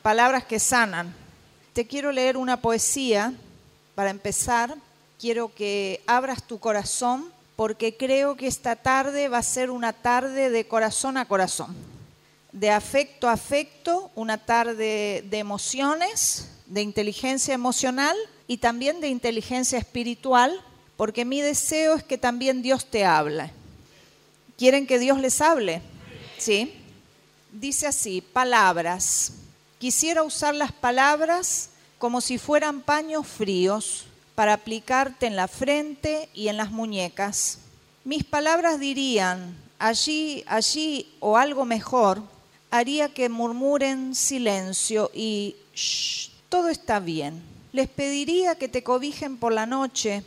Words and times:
palabras 0.00 0.44
que 0.44 0.58
sanan. 0.58 1.14
Te 1.72 1.86
quiero 1.86 2.12
leer 2.12 2.36
una 2.36 2.60
poesía 2.60 3.32
para 3.94 4.10
empezar. 4.10 4.76
Quiero 5.18 5.54
que 5.54 6.02
abras 6.06 6.42
tu 6.46 6.58
corazón 6.58 7.32
porque 7.56 7.96
creo 7.96 8.36
que 8.36 8.46
esta 8.46 8.76
tarde 8.76 9.28
va 9.28 9.38
a 9.38 9.42
ser 9.42 9.70
una 9.70 9.92
tarde 9.92 10.48
de 10.48 10.66
corazón 10.66 11.18
a 11.18 11.26
corazón, 11.26 11.76
de 12.52 12.70
afecto 12.70 13.28
a 13.28 13.32
afecto, 13.32 14.10
una 14.14 14.38
tarde 14.38 15.22
de 15.28 15.38
emociones, 15.38 16.48
de 16.64 16.80
inteligencia 16.80 17.52
emocional 17.52 18.16
y 18.46 18.56
también 18.56 19.00
de 19.00 19.08
inteligencia 19.08 19.78
espiritual, 19.78 20.58
porque 20.96 21.24
mi 21.24 21.42
deseo 21.42 21.96
es 21.96 22.02
que 22.02 22.16
también 22.16 22.62
Dios 22.62 22.86
te 22.86 23.04
hable. 23.04 23.52
¿Quieren 24.56 24.86
que 24.86 24.98
Dios 24.98 25.18
les 25.18 25.40
hable? 25.40 25.82
Sí. 26.38 26.74
Dice 27.52 27.86
así, 27.86 28.20
palabras. 28.20 29.32
Quisiera 29.80 30.22
usar 30.22 30.54
las 30.54 30.72
palabras 30.72 31.70
como 31.96 32.20
si 32.20 32.36
fueran 32.36 32.82
paños 32.82 33.26
fríos 33.26 34.04
para 34.34 34.52
aplicarte 34.52 35.26
en 35.26 35.36
la 35.36 35.48
frente 35.48 36.28
y 36.34 36.48
en 36.48 36.58
las 36.58 36.70
muñecas. 36.70 37.60
Mis 38.04 38.22
palabras 38.22 38.78
dirían, 38.78 39.56
allí, 39.78 40.44
allí 40.46 41.10
o 41.20 41.38
algo 41.38 41.64
mejor, 41.64 42.22
haría 42.70 43.14
que 43.14 43.30
murmuren 43.30 44.14
silencio 44.14 45.10
y 45.14 45.56
todo 46.50 46.68
está 46.68 47.00
bien. 47.00 47.42
Les 47.72 47.88
pediría 47.88 48.56
que 48.56 48.68
te 48.68 48.82
cobijen 48.82 49.38
por 49.38 49.54
la 49.54 49.64
noche. 49.64 50.22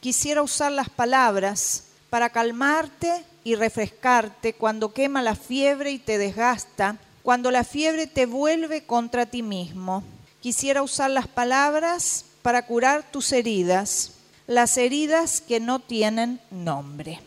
Quisiera 0.00 0.42
usar 0.42 0.72
las 0.72 0.88
palabras 0.88 1.84
para 2.10 2.30
calmarte 2.30 3.24
y 3.44 3.54
refrescarte 3.54 4.54
cuando 4.54 4.92
quema 4.92 5.22
la 5.22 5.36
fiebre 5.36 5.92
y 5.92 6.00
te 6.00 6.18
desgasta 6.18 6.98
cuando 7.26 7.50
la 7.50 7.64
fiebre 7.64 8.06
te 8.06 8.24
vuelve 8.24 8.84
contra 8.84 9.26
ti 9.26 9.42
mismo. 9.42 10.04
Quisiera 10.40 10.84
usar 10.84 11.10
las 11.10 11.26
palabras 11.26 12.24
para 12.40 12.64
curar 12.66 13.10
tus 13.10 13.32
heridas, 13.32 14.12
las 14.46 14.76
heridas 14.76 15.40
que 15.40 15.58
no 15.58 15.80
tienen 15.80 16.40
nombre. 16.52 17.18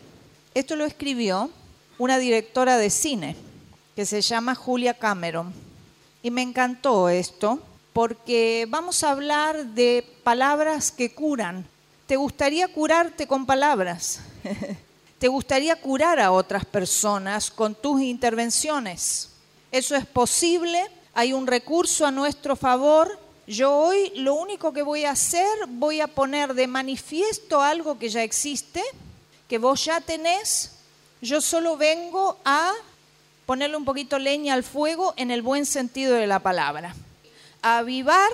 Esto 0.54 0.74
lo 0.74 0.86
escribió 0.86 1.50
una 1.98 2.16
directora 2.16 2.78
de 2.78 2.88
cine 2.88 3.36
que 3.94 4.06
se 4.06 4.22
llama 4.22 4.54
Julia 4.54 4.94
Cameron. 4.94 5.52
Y 6.22 6.30
me 6.30 6.40
encantó 6.40 7.10
esto 7.10 7.60
porque 7.92 8.66
vamos 8.70 9.04
a 9.04 9.10
hablar 9.10 9.66
de 9.66 10.02
palabras 10.24 10.90
que 10.90 11.12
curan. 11.12 11.66
¿Te 12.06 12.16
gustaría 12.16 12.68
curarte 12.68 13.26
con 13.26 13.44
palabras? 13.44 14.20
¿Te 15.18 15.28
gustaría 15.28 15.78
curar 15.78 16.20
a 16.20 16.32
otras 16.32 16.64
personas 16.64 17.50
con 17.50 17.74
tus 17.74 18.00
intervenciones? 18.00 19.30
Eso 19.70 19.94
es 19.94 20.04
posible, 20.04 20.84
hay 21.14 21.32
un 21.32 21.46
recurso 21.46 22.04
a 22.04 22.10
nuestro 22.10 22.56
favor. 22.56 23.18
Yo 23.46 23.72
hoy 23.72 24.12
lo 24.16 24.34
único 24.34 24.72
que 24.72 24.82
voy 24.82 25.04
a 25.04 25.12
hacer, 25.12 25.48
voy 25.68 26.00
a 26.00 26.08
poner 26.08 26.54
de 26.54 26.66
manifiesto 26.66 27.60
algo 27.60 27.98
que 27.98 28.08
ya 28.08 28.22
existe, 28.22 28.82
que 29.48 29.58
vos 29.58 29.84
ya 29.84 30.00
tenés. 30.00 30.72
Yo 31.20 31.40
solo 31.40 31.76
vengo 31.76 32.38
a 32.44 32.72
ponerle 33.46 33.76
un 33.76 33.84
poquito 33.84 34.18
leña 34.18 34.54
al 34.54 34.64
fuego 34.64 35.14
en 35.16 35.30
el 35.30 35.42
buen 35.42 35.66
sentido 35.66 36.14
de 36.14 36.26
la 36.26 36.38
palabra. 36.38 36.94
A 37.62 37.78
avivar 37.78 38.30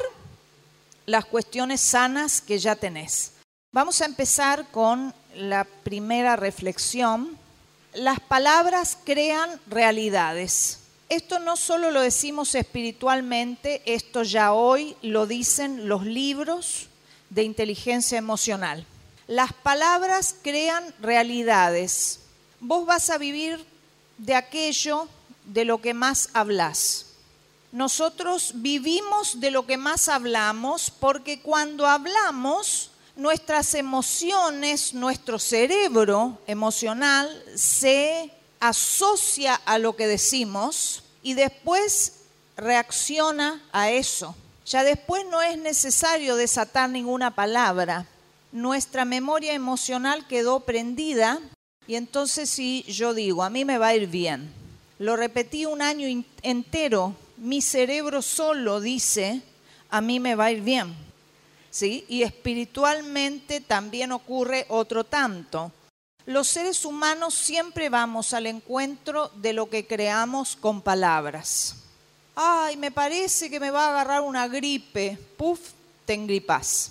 las 1.06 1.24
cuestiones 1.24 1.80
sanas 1.80 2.40
que 2.40 2.58
ya 2.58 2.76
tenés. 2.76 3.32
Vamos 3.72 4.00
a 4.00 4.06
empezar 4.06 4.66
con 4.70 5.14
la 5.34 5.64
primera 5.64 6.36
reflexión. 6.36 7.38
Las 7.94 8.20
palabras 8.20 8.96
crean 9.04 9.60
realidades. 9.66 10.80
Esto 11.08 11.38
no 11.38 11.56
solo 11.56 11.92
lo 11.92 12.00
decimos 12.00 12.54
espiritualmente, 12.56 13.80
esto 13.86 14.24
ya 14.24 14.52
hoy 14.52 14.96
lo 15.02 15.26
dicen 15.26 15.88
los 15.88 16.04
libros 16.04 16.88
de 17.30 17.44
inteligencia 17.44 18.18
emocional. 18.18 18.84
Las 19.28 19.52
palabras 19.52 20.34
crean 20.42 20.84
realidades. 21.00 22.20
Vos 22.58 22.86
vas 22.86 23.10
a 23.10 23.18
vivir 23.18 23.64
de 24.18 24.34
aquello 24.34 25.08
de 25.44 25.64
lo 25.64 25.80
que 25.80 25.94
más 25.94 26.30
hablas. 26.32 27.06
Nosotros 27.70 28.52
vivimos 28.56 29.38
de 29.38 29.52
lo 29.52 29.64
que 29.64 29.76
más 29.76 30.08
hablamos 30.08 30.90
porque 30.90 31.40
cuando 31.40 31.86
hablamos, 31.86 32.90
nuestras 33.14 33.74
emociones, 33.74 34.92
nuestro 34.92 35.38
cerebro 35.38 36.38
emocional 36.46 37.30
se 37.54 38.30
asocia 38.60 39.54
a 39.54 39.78
lo 39.78 39.96
que 39.96 40.06
decimos 40.06 41.02
y 41.22 41.34
después 41.34 42.20
reacciona 42.56 43.62
a 43.72 43.90
eso. 43.90 44.34
Ya 44.64 44.82
después 44.82 45.24
no 45.30 45.42
es 45.42 45.58
necesario 45.58 46.36
desatar 46.36 46.90
ninguna 46.90 47.34
palabra. 47.34 48.06
Nuestra 48.52 49.04
memoria 49.04 49.52
emocional 49.52 50.26
quedó 50.26 50.60
prendida 50.60 51.40
y 51.86 51.94
entonces 51.94 52.50
si 52.50 52.82
yo 52.84 53.14
digo, 53.14 53.42
a 53.42 53.50
mí 53.50 53.64
me 53.64 53.78
va 53.78 53.88
a 53.88 53.94
ir 53.94 54.08
bien, 54.08 54.52
lo 54.98 55.14
repetí 55.14 55.66
un 55.66 55.82
año 55.82 56.24
entero, 56.42 57.14
mi 57.36 57.60
cerebro 57.60 58.22
solo 58.22 58.80
dice, 58.80 59.42
a 59.90 60.00
mí 60.00 60.18
me 60.18 60.34
va 60.34 60.46
a 60.46 60.52
ir 60.52 60.62
bien. 60.62 60.94
¿Sí? 61.70 62.06
Y 62.08 62.22
espiritualmente 62.22 63.60
también 63.60 64.10
ocurre 64.10 64.64
otro 64.70 65.04
tanto 65.04 65.70
los 66.26 66.48
seres 66.48 66.84
humanos 66.84 67.34
siempre 67.34 67.88
vamos 67.88 68.32
al 68.32 68.46
encuentro 68.46 69.30
de 69.36 69.52
lo 69.52 69.70
que 69.70 69.86
creamos 69.86 70.56
con 70.56 70.82
palabras. 70.82 71.76
Ay, 72.34 72.76
me 72.76 72.90
parece 72.90 73.48
que 73.48 73.60
me 73.60 73.70
va 73.70 73.86
a 73.86 73.90
agarrar 73.90 74.22
una 74.22 74.48
gripe. 74.48 75.16
Puf, 75.36 75.60
te 76.04 76.14
engripas. 76.14 76.90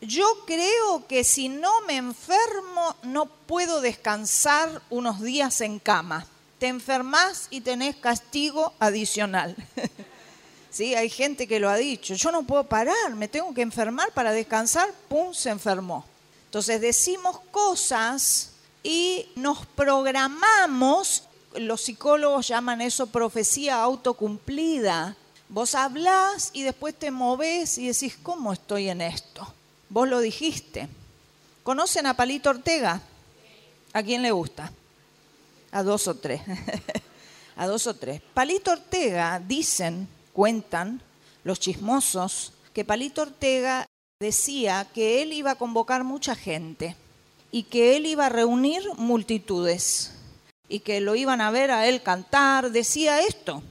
Yo 0.00 0.44
creo 0.46 1.06
que 1.08 1.24
si 1.24 1.48
no 1.48 1.80
me 1.82 1.96
enfermo 1.96 2.96
no 3.02 3.26
puedo 3.26 3.80
descansar 3.80 4.80
unos 4.90 5.20
días 5.20 5.60
en 5.60 5.80
cama. 5.80 6.24
Te 6.60 6.68
enfermas 6.68 7.48
y 7.50 7.62
tenés 7.62 7.96
castigo 7.96 8.72
adicional. 8.78 9.56
sí, 10.70 10.94
hay 10.94 11.10
gente 11.10 11.48
que 11.48 11.58
lo 11.58 11.68
ha 11.68 11.76
dicho. 11.76 12.14
Yo 12.14 12.30
no 12.30 12.44
puedo 12.44 12.62
parar, 12.64 13.16
me 13.16 13.26
tengo 13.26 13.52
que 13.52 13.62
enfermar 13.62 14.12
para 14.12 14.30
descansar. 14.30 14.88
Pum, 15.08 15.34
se 15.34 15.50
enfermó. 15.50 16.04
Entonces 16.46 16.80
decimos 16.80 17.40
cosas 17.50 18.51
y 18.82 19.26
nos 19.36 19.66
programamos, 19.66 21.24
los 21.54 21.82
psicólogos 21.82 22.48
llaman 22.48 22.80
eso 22.80 23.06
profecía 23.06 23.82
autocumplida. 23.82 25.16
Vos 25.48 25.74
hablás 25.74 26.50
y 26.52 26.62
después 26.62 26.94
te 26.94 27.10
movés 27.10 27.78
y 27.78 27.88
decís, 27.88 28.18
¿cómo 28.22 28.52
estoy 28.52 28.88
en 28.88 29.02
esto? 29.02 29.46
Vos 29.88 30.08
lo 30.08 30.20
dijiste. 30.20 30.88
¿Conocen 31.62 32.06
a 32.06 32.14
Palito 32.14 32.50
Ortega? 32.50 33.00
¿A 33.92 34.02
quién 34.02 34.22
le 34.22 34.32
gusta? 34.32 34.72
A 35.70 35.82
dos 35.82 36.08
o 36.08 36.14
tres. 36.14 36.40
a 37.56 37.66
dos 37.66 37.86
o 37.86 37.94
tres. 37.94 38.20
Palito 38.34 38.72
Ortega, 38.72 39.38
dicen, 39.38 40.08
cuentan 40.32 41.02
los 41.44 41.60
chismosos, 41.60 42.52
que 42.72 42.84
Palito 42.84 43.22
Ortega 43.22 43.86
decía 44.18 44.88
que 44.92 45.22
él 45.22 45.32
iba 45.32 45.52
a 45.52 45.56
convocar 45.56 46.04
mucha 46.04 46.34
gente 46.34 46.96
y 47.52 47.64
que 47.64 47.96
él 47.96 48.06
iba 48.06 48.26
a 48.26 48.30
reunir 48.30 48.82
multitudes 48.96 50.12
y 50.68 50.80
que 50.80 51.00
lo 51.02 51.14
iban 51.14 51.42
a 51.42 51.50
ver 51.50 51.70
a 51.70 51.86
él 51.86 52.02
cantar. 52.02 52.72
Decía 52.72 53.20
esto. 53.20 53.62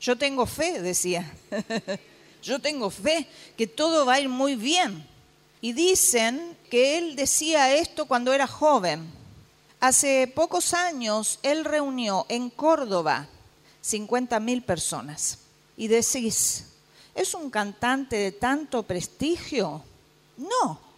Yo 0.00 0.16
tengo 0.16 0.46
fe, 0.46 0.80
decía. 0.80 1.30
Yo 2.42 2.60
tengo 2.60 2.88
fe 2.88 3.26
que 3.58 3.66
todo 3.66 4.06
va 4.06 4.14
a 4.14 4.20
ir 4.20 4.28
muy 4.28 4.54
bien. 4.54 5.06
Y 5.60 5.72
dicen 5.72 6.56
que 6.70 6.96
él 6.96 7.16
decía 7.16 7.74
esto 7.74 8.06
cuando 8.06 8.32
era 8.32 8.46
joven. 8.46 9.10
Hace 9.80 10.28
pocos 10.28 10.72
años 10.72 11.40
él 11.42 11.64
reunió 11.64 12.26
en 12.28 12.48
Córdoba 12.48 13.26
50 13.80 14.38
mil 14.38 14.62
personas. 14.62 15.38
Y 15.76 15.88
decís, 15.88 16.66
¿es 17.14 17.34
un 17.34 17.50
cantante 17.50 18.16
de 18.16 18.32
tanto 18.32 18.84
prestigio? 18.84 19.82
No, 20.36 20.89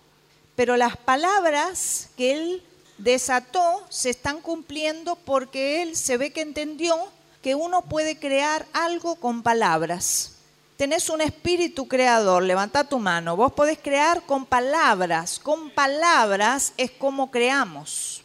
pero 0.56 0.76
las 0.76 0.96
palabras 0.96 2.08
que 2.16 2.32
él 2.32 2.62
desató 2.98 3.84
se 3.88 4.10
están 4.10 4.40
cumpliendo 4.40 5.16
porque 5.16 5.82
él 5.82 5.96
se 5.96 6.16
ve 6.16 6.32
que 6.32 6.40
entendió 6.40 6.96
que 7.42 7.54
uno 7.54 7.82
puede 7.82 8.18
crear 8.18 8.66
algo 8.72 9.16
con 9.16 9.42
palabras. 9.42 10.32
Tenés 10.76 11.08
un 11.10 11.20
espíritu 11.20 11.86
creador, 11.86 12.42
levanta 12.42 12.84
tu 12.84 12.98
mano. 12.98 13.36
Vos 13.36 13.52
podés 13.52 13.78
crear 13.78 14.22
con 14.22 14.46
palabras. 14.46 15.38
Con 15.38 15.70
palabras 15.70 16.72
es 16.76 16.90
como 16.90 17.30
creamos. 17.30 18.22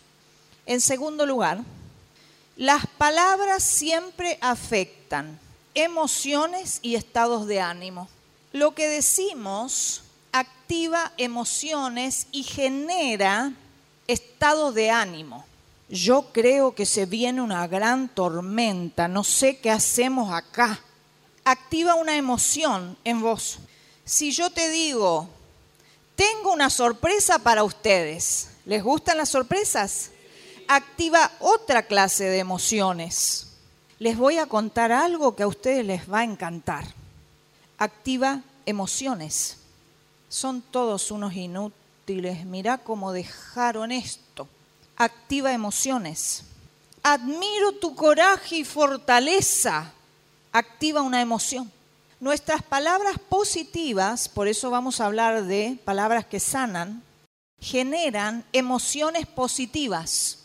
En 0.66 0.82
segundo 0.82 1.26
lugar, 1.26 1.60
las 2.56 2.86
palabras 2.98 3.64
siempre 3.64 4.38
afectan 4.42 5.40
emociones 5.76 6.80
y 6.82 6.96
estados 6.96 7.48
de 7.48 7.62
ánimo. 7.62 8.10
Lo 8.54 8.74
que 8.74 8.88
decimos 8.88 10.04
activa 10.32 11.12
emociones 11.18 12.28
y 12.32 12.44
genera 12.44 13.54
estado 14.08 14.72
de 14.72 14.90
ánimo. 14.90 15.46
Yo 15.90 16.34
creo 16.34 16.76
que 16.76 16.86
se 16.86 17.06
viene 17.06 17.42
una 17.42 17.66
gran 17.68 18.10
tormenta, 18.10 19.08
no 19.08 19.24
sé 19.24 19.58
qué 19.60 19.72
hacemos 19.72 20.34
acá. 20.34 20.82
activa 21.46 21.96
una 21.96 22.18
emoción 22.18 22.98
en 23.06 23.22
vos. 23.22 23.60
Si 24.04 24.32
yo 24.32 24.50
te 24.50 24.70
digo, 24.70 25.30
tengo 26.16 26.52
una 26.52 26.70
sorpresa 26.70 27.40
para 27.40 27.64
ustedes, 27.64 28.50
¿les 28.66 28.84
gustan 28.84 29.18
las 29.18 29.30
sorpresas? 29.30 30.12
Activa 30.68 31.32
otra 31.40 31.84
clase 31.84 32.26
de 32.26 32.40
emociones. 32.40 33.48
Les 34.00 34.18
voy 34.18 34.38
a 34.38 34.46
contar 34.46 34.92
algo 34.92 35.36
que 35.38 35.44
a 35.44 35.48
ustedes 35.48 35.86
les 35.86 36.12
va 36.12 36.20
a 36.20 36.24
encantar. 36.26 36.86
Activa 37.78 38.42
emociones. 38.66 39.58
Son 40.30 40.62
todos 40.62 41.12
unos 41.12 41.34
inútiles. 41.34 42.46
Mirá 42.46 42.78
cómo 42.78 43.12
dejaron 43.12 43.92
esto. 43.92 44.48
Activa 44.96 45.54
emociones. 45.54 46.44
Admiro 47.04 47.74
tu 47.74 47.96
coraje 47.96 48.58
y 48.58 48.64
fortaleza. 48.66 49.94
Activa 50.52 51.02
una 51.02 51.22
emoción. 51.22 51.72
Nuestras 52.20 52.64
palabras 52.64 53.18
positivas, 53.30 54.28
por 54.28 54.48
eso 54.48 54.72
vamos 54.72 55.00
a 55.00 55.06
hablar 55.06 55.44
de 55.44 55.78
palabras 55.86 56.26
que 56.26 56.40
sanan, 56.40 57.04
generan 57.60 58.44
emociones 58.54 59.28
positivas. 59.28 60.40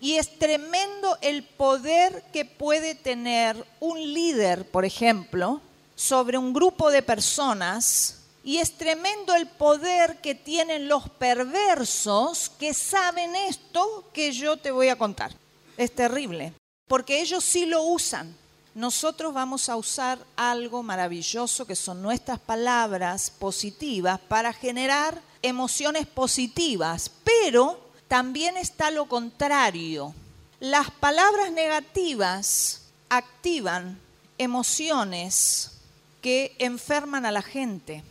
Y 0.00 0.14
es 0.14 0.38
tremendo 0.38 1.18
el 1.20 1.42
poder 1.42 2.24
que 2.32 2.44
puede 2.44 2.94
tener 2.94 3.66
un 3.80 3.98
líder, 4.14 4.70
por 4.70 4.84
ejemplo, 4.84 5.60
sobre 5.96 6.38
un 6.38 6.52
grupo 6.52 6.90
de 6.90 7.02
personas. 7.02 8.19
Y 8.42 8.58
es 8.58 8.76
tremendo 8.76 9.34
el 9.34 9.46
poder 9.46 10.20
que 10.20 10.34
tienen 10.34 10.88
los 10.88 11.08
perversos 11.10 12.50
que 12.58 12.72
saben 12.72 13.36
esto 13.36 14.04
que 14.12 14.32
yo 14.32 14.56
te 14.56 14.70
voy 14.70 14.88
a 14.88 14.96
contar 14.96 15.32
es 15.80 15.94
terrible, 15.94 16.52
porque 16.86 17.22
ellos 17.22 17.42
sí 17.42 17.64
lo 17.64 17.82
usan. 17.84 18.36
Nosotros 18.74 19.32
vamos 19.32 19.70
a 19.70 19.76
usar 19.76 20.18
algo 20.36 20.82
maravilloso 20.82 21.66
que 21.66 21.74
son 21.74 22.02
nuestras 22.02 22.38
palabras 22.38 23.30
positivas 23.30 24.20
para 24.20 24.52
generar 24.52 25.20
emociones 25.40 26.06
positivas, 26.06 27.10
pero 27.24 27.80
también 28.08 28.58
está 28.58 28.90
lo 28.90 29.06
contrario. 29.06 30.14
Las 30.60 30.90
palabras 30.90 31.50
negativas 31.50 32.82
activan 33.08 33.98
emociones 34.36 35.78
que 36.20 36.54
enferman 36.58 37.24
a 37.24 37.32
la 37.32 37.42
gente. 37.42 38.04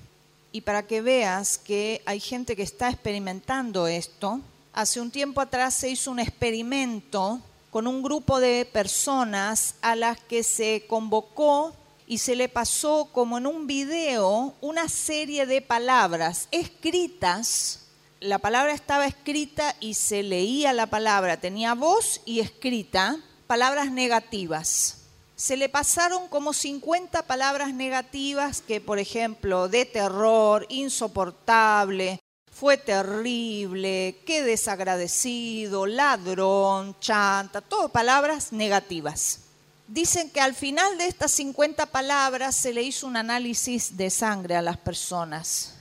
Y 0.52 0.62
para 0.62 0.88
que 0.88 1.02
veas 1.02 1.58
que 1.58 2.02
hay 2.06 2.20
gente 2.20 2.56
que 2.56 2.64
está 2.64 2.90
experimentando 2.90 3.88
esto, 3.88 4.42
hace 4.74 5.00
un 5.00 5.12
tiempo 5.12 5.42
atrás 5.42 5.76
se 5.76 5.90
hizo 5.90 6.12
un 6.12 6.20
experimento 6.20 7.40
con 7.70 7.86
un 7.86 8.02
grupo 8.02 8.40
de 8.40 8.66
personas 8.66 9.76
a 9.82 9.96
las 9.96 10.20
que 10.20 10.44
se 10.44 10.86
convocó 10.88 11.74
y 12.08 12.18
se 12.18 12.36
le 12.36 12.50
pasó 12.50 13.10
como 13.12 13.38
en 13.38 13.46
un 13.46 13.68
video 13.68 14.56
una 14.62 14.90
serie 14.90 15.46
de 15.46 15.62
palabras 15.62 16.48
escritas. 16.50 17.82
La 18.20 18.40
palabra 18.40 18.74
estaba 18.74 19.06
escrita 19.06 19.76
y 19.80 19.94
se 19.94 20.24
leía 20.24 20.74
la 20.74 20.88
palabra, 20.88 21.40
tenía 21.40 21.76
voz 21.76 22.22
y 22.26 22.40
escrita, 22.40 23.20
palabras 23.46 23.92
negativas. 23.92 24.99
Se 25.40 25.56
le 25.56 25.70
pasaron 25.70 26.28
como 26.28 26.52
50 26.52 27.24
palabras 27.24 27.74
negativas 27.74 28.62
que, 28.62 28.82
por 28.82 29.00
ejemplo, 29.00 29.70
de 29.70 29.86
terror, 29.86 30.66
insoportable, 30.68 32.20
fue 32.52 32.76
terrible, 32.76 34.20
qué 34.26 34.44
desagradecido, 34.44 35.86
ladrón, 35.86 36.94
chanta, 37.00 37.62
todo 37.62 37.88
palabras 37.88 38.52
negativas. 38.52 39.40
Dicen 39.88 40.30
que 40.30 40.42
al 40.42 40.56
final 40.56 40.98
de 40.98 41.08
estas 41.08 41.32
50 41.32 41.86
palabras 41.86 42.58
se 42.58 42.74
le 42.74 42.84
hizo 42.84 43.08
un 43.08 43.16
análisis 43.16 43.96
de 43.96 44.10
sangre 44.10 44.58
a 44.58 44.62
las 44.62 44.76
personas 44.76 45.76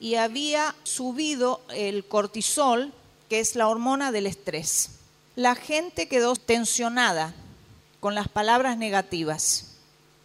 y 0.00 0.14
había 0.14 0.74
subido 0.84 1.60
el 1.68 2.08
cortisol, 2.08 2.94
que 3.28 3.40
es 3.40 3.56
la 3.56 3.68
hormona 3.68 4.10
del 4.10 4.26
estrés. 4.26 4.88
La 5.34 5.54
gente 5.54 6.08
quedó 6.08 6.34
tensionada 6.34 7.34
con 8.00 8.14
las 8.14 8.28
palabras 8.28 8.76
negativas. 8.76 9.72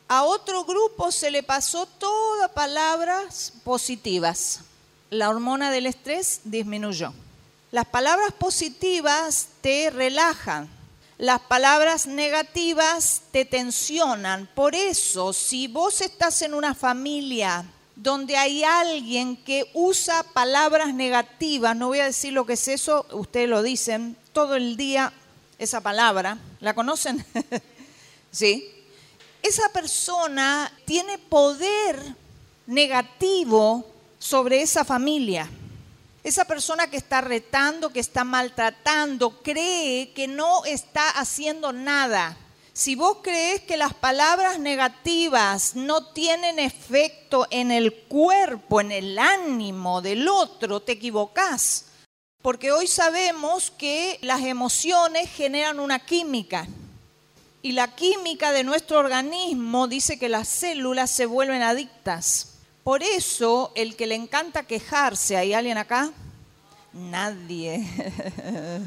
A 0.07 0.23
otro 0.23 0.65
grupo 0.65 1.12
se 1.12 1.31
le 1.31 1.44
pasó 1.44 1.85
todas 1.85 2.51
palabras 2.51 3.53
positivas 3.63 4.62
la 5.12 5.29
hormona 5.29 5.71
del 5.71 5.88
estrés 5.88 6.39
disminuyó. 6.45 7.13
Las 7.71 7.85
palabras 7.85 8.31
positivas 8.31 9.50
te 9.59 9.89
relajan, 9.89 10.69
las 11.18 11.41
palabras 11.41 12.07
negativas 12.07 13.21
te 13.31 13.44
tensionan. 13.44 14.50
Por 14.56 14.74
eso, 14.74 15.33
si 15.33 15.67
vos 15.67 16.00
estás 16.00 16.41
en 16.41 16.53
una 16.53 16.74
familia 16.74 17.65
donde 17.95 18.38
hay 18.38 18.63
alguien 18.63 19.35
que 19.35 19.69
usa 19.74 20.24
palabras 20.24 20.94
negativas, 20.94 21.75
no 21.75 21.89
voy 21.89 22.00
a 22.00 22.06
decir 22.06 22.31
lo 22.31 22.45
que 22.45 22.53
es 22.53 22.69
eso, 22.69 23.06
ustedes 23.12 23.50
lo 23.50 23.62
dicen 23.62 24.15
todo 24.31 24.56
el 24.56 24.77
día 24.77 25.12
esa 25.63 25.80
palabra, 25.80 26.40
¿la 26.60 26.74
conocen? 26.74 27.24
sí. 28.31 28.68
Esa 29.44 29.69
persona 29.69 30.72
tiene 30.86 31.19
poder 31.19 32.16
negativo 32.66 33.86
sobre 34.18 34.63
esa 34.63 34.84
familia. 34.84 35.48
Esa 36.24 36.46
persona 36.46 36.90
que 36.90 36.98
está 36.98 37.22
retando, 37.22 37.92
que 37.92 38.00
está 38.00 38.24
maltratando, 38.24 39.42
cree 39.44 40.13
que 40.13 40.28
no 40.28 40.66
está 40.66 41.10
haciendo 41.12 41.72
nada. 41.72 42.38
Si 42.74 42.96
vos 42.96 43.18
crees 43.22 43.62
que 43.62 43.78
las 43.78 43.94
palabras 43.94 44.58
negativas 44.58 45.75
no 45.75 46.06
tienen 46.08 46.58
efecto 46.58 47.48
en 47.52 47.69
el 47.69 47.94
cuerpo, 47.94 48.81
en 48.81 48.92
el 48.92 49.19
ánimo 49.19 50.02
del 50.02 50.28
otro, 50.28 50.80
te 50.80 50.94
equivocás. 50.94 51.86
Porque 52.41 52.71
hoy 52.71 52.88
sabemos 52.88 53.71
que 53.71 54.17
las 54.21 54.41
emociones 54.41 55.29
generan 55.29 55.79
una 55.79 55.99
química. 55.99 56.67
Y 57.61 57.73
la 57.73 57.93
química 57.95 58.51
de 58.51 58.63
nuestro 58.63 58.97
organismo 58.97 59.88
dice 59.88 60.17
que 60.17 60.29
las 60.29 60.47
células 60.47 61.11
se 61.11 61.27
vuelven 61.27 61.61
adictas. 61.61 62.53
Por 62.83 63.03
eso, 63.03 63.71
el 63.75 63.95
que 63.95 64.07
le 64.07 64.15
encanta 64.15 64.63
quejarse, 64.63 65.38
¿hay 65.38 65.53
alguien 65.53 65.77
acá? 65.77 66.11
Nadie. 66.93 67.88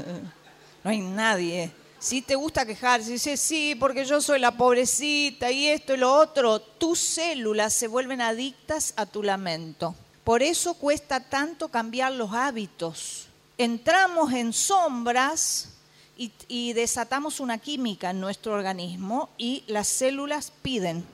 no 0.82 0.90
hay 0.90 0.98
nadie. 0.98 1.70
Si 2.00 2.20
te 2.20 2.34
gusta 2.34 2.66
quejarse, 2.66 3.12
dices, 3.12 3.38
sí, 3.40 3.76
porque 3.78 4.04
yo 4.04 4.20
soy 4.20 4.40
la 4.40 4.56
pobrecita 4.56 5.52
y 5.52 5.68
esto 5.68 5.94
y 5.94 5.98
lo 5.98 6.12
otro, 6.12 6.60
tus 6.60 6.98
células 6.98 7.72
se 7.72 7.86
vuelven 7.86 8.20
adictas 8.20 8.92
a 8.96 9.06
tu 9.06 9.23
lamento. 9.23 9.94
Por 10.25 10.42
eso 10.42 10.75
cuesta 10.75 11.20
tanto 11.20 11.68
cambiar 11.68 12.12
los 12.12 12.32
hábitos. 12.32 13.28
Entramos 13.56 14.32
en 14.32 14.52
sombras 14.52 15.68
y, 16.16 16.73
desatamos 16.73 17.40
una 17.40 17.58
química 17.58 18.11
en 18.11 18.20
nuestro 18.20 18.54
organismo 18.54 19.30
y 19.38 19.64
las 19.66 19.88
células 19.88 20.52
piden 20.62 21.04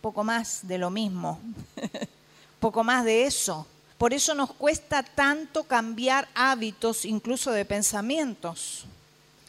poco 0.00 0.24
más 0.24 0.66
de 0.66 0.78
lo 0.78 0.90
mismo. 0.90 1.40
poco 2.60 2.84
más 2.84 3.04
de 3.04 3.24
eso. 3.24 3.66
Por 3.98 4.14
eso 4.14 4.34
nos 4.34 4.52
cuesta 4.52 5.02
tanto 5.02 5.64
cambiar 5.64 6.28
hábitos, 6.34 7.04
incluso 7.04 7.50
de 7.50 7.64
pensamientos. 7.64 8.84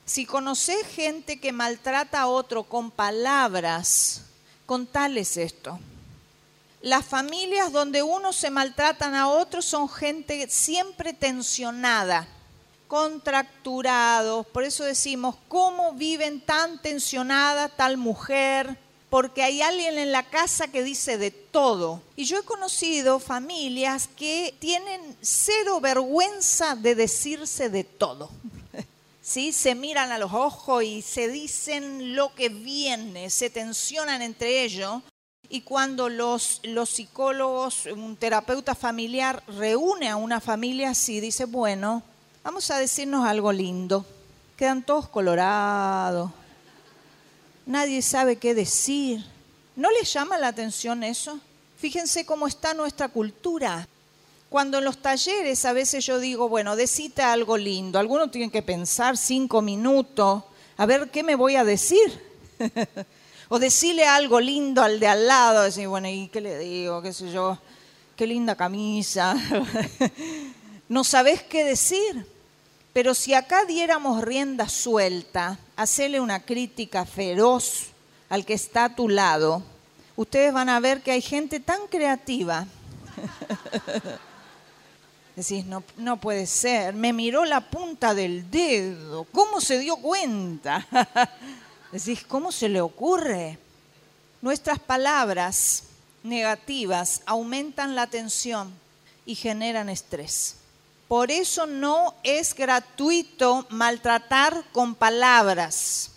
Si 0.06 0.26
conoces 0.26 0.88
gente 0.88 1.40
que 1.40 1.52
maltrata 1.52 2.22
a 2.22 2.28
otro 2.28 2.64
con 2.64 2.90
palabras, 2.90 4.24
contales 4.66 5.38
esto. 5.38 5.80
Las 6.82 7.06
familias 7.06 7.72
donde 7.72 8.02
uno 8.02 8.34
se 8.34 8.50
maltratan 8.50 9.14
a 9.14 9.28
otro 9.28 9.62
son 9.62 9.88
gente 9.88 10.50
siempre 10.50 11.14
tensionada, 11.14 12.28
contracturados. 12.90 14.46
Por 14.48 14.66
eso 14.66 14.84
decimos, 14.84 15.36
¿cómo 15.48 15.94
viven 15.94 16.42
tan 16.42 16.82
tensionada 16.82 17.70
tal 17.70 17.96
mujer? 17.96 18.78
porque 19.10 19.42
hay 19.42 19.62
alguien 19.62 19.98
en 19.98 20.12
la 20.12 20.24
casa 20.30 20.68
que 20.68 20.84
dice 20.84 21.18
de 21.18 21.32
todo. 21.32 22.02
Y 22.16 22.26
yo 22.26 22.38
he 22.38 22.44
conocido 22.44 23.20
familias 23.20 24.08
que 24.08 24.54
tienen 24.60 25.18
cero 25.22 25.80
vergüenza 25.82 26.76
de 26.76 26.96
decirse 26.96 27.70
de 27.70 27.84
todo. 27.84 28.30
¿Sí? 29.22 29.52
Se 29.52 29.74
miran 29.74 30.12
a 30.12 30.20
los 30.20 30.34
ojos 30.34 30.84
y 30.84 31.02
se 31.02 31.28
dicen 31.28 32.16
lo 32.16 32.34
que 32.36 32.50
viene, 32.50 33.30
se 33.30 33.50
tensionan 33.50 34.22
entre 34.22 34.64
ellos. 34.64 35.02
Y 35.52 35.62
cuando 35.62 36.10
los, 36.10 36.62
los 36.64 36.92
psicólogos, 36.92 37.88
un 37.88 38.16
terapeuta 38.16 38.76
familiar 38.76 39.42
reúne 39.48 40.08
a 40.08 40.16
una 40.16 40.40
familia 40.40 40.92
así, 40.92 41.20
dice, 41.20 41.46
bueno, 41.46 42.04
vamos 42.50 42.72
a 42.72 42.80
decirnos 42.80 43.28
algo 43.28 43.52
lindo. 43.52 44.04
Quedan 44.58 44.82
todos 44.82 45.08
colorados, 45.08 46.32
nadie 47.68 48.02
sabe 48.02 48.38
qué 48.38 48.56
decir. 48.56 49.24
¿No 49.76 49.92
les 49.92 50.12
llama 50.12 50.36
la 50.40 50.48
atención 50.48 51.04
eso? 51.04 51.40
Fíjense 51.78 52.26
cómo 52.26 52.48
está 52.48 52.74
nuestra 52.74 53.08
cultura. 53.10 53.88
Cuando 54.50 54.80
en 54.80 54.86
los 54.86 54.98
talleres 54.98 55.64
a 55.64 55.74
veces 55.74 56.04
yo 56.04 56.20
digo, 56.20 56.50
bueno, 56.50 56.76
decite 56.76 57.22
algo 57.22 57.56
lindo, 57.56 58.00
algunos 58.00 58.32
tienen 58.32 58.50
que 58.50 58.64
pensar 58.64 59.16
cinco 59.16 59.62
minutos, 59.62 60.42
a 60.76 60.88
ver 60.88 61.12
qué 61.12 61.22
me 61.22 61.36
voy 61.36 61.56
a 61.56 61.64
decir. 61.64 62.20
O 63.52 63.58
decirle 63.58 64.06
algo 64.06 64.40
lindo 64.40 64.84
al 64.84 65.00
de 65.00 65.08
al 65.08 65.26
lado, 65.26 65.64
decir, 65.64 65.88
bueno, 65.88 66.08
¿y 66.08 66.28
qué 66.28 66.40
le 66.40 66.60
digo? 66.60 67.02
¿Qué 67.02 67.12
sé 67.14 67.32
yo? 67.32 67.58
Qué 68.16 68.28
linda 68.28 68.56
camisa. 68.56 69.36
no 70.88 71.04
sabés 71.04 71.42
qué 71.42 71.64
decir. 71.64 72.28
Pero 73.00 73.16
si 73.16 73.34
acá 73.34 73.64
diéramos 73.64 74.22
rienda 74.22 74.68
suelta, 74.68 75.58
hacerle 75.78 76.20
una 76.20 76.42
crítica 76.42 77.06
feroz 77.06 77.92
al 78.28 78.44
que 78.46 78.54
está 78.54 78.84
a 78.84 78.94
tu 78.94 79.08
lado, 79.08 79.64
ustedes 80.18 80.52
van 80.52 80.68
a 80.68 80.82
ver 80.82 81.02
que 81.02 81.12
hay 81.12 81.22
gente 81.22 81.62
tan 81.62 81.88
creativa. 81.88 82.68
Decís, 85.38 85.66
no, 85.66 85.82
no 85.96 86.20
puede 86.20 86.46
ser, 86.46 86.94
me 86.94 87.14
miró 87.14 87.46
la 87.46 87.70
punta 87.70 88.14
del 88.14 88.52
dedo, 88.52 89.24
¿cómo 89.32 89.62
se 89.62 89.80
dio 89.80 89.96
cuenta? 89.96 90.86
Decís, 91.94 92.26
¿cómo 92.28 92.52
se 92.52 92.68
le 92.68 92.82
ocurre? 92.82 93.58
Nuestras 94.42 94.78
palabras 94.78 95.84
negativas 96.22 97.22
aumentan 97.26 97.96
la 97.96 98.08
tensión 98.08 98.74
y 99.26 99.36
generan 99.36 99.88
estrés. 99.88 100.59
Por 101.10 101.32
eso 101.32 101.66
no 101.66 102.14
es 102.22 102.54
gratuito 102.54 103.66
maltratar 103.72 104.64
con 104.72 104.94
palabras. 104.94 106.12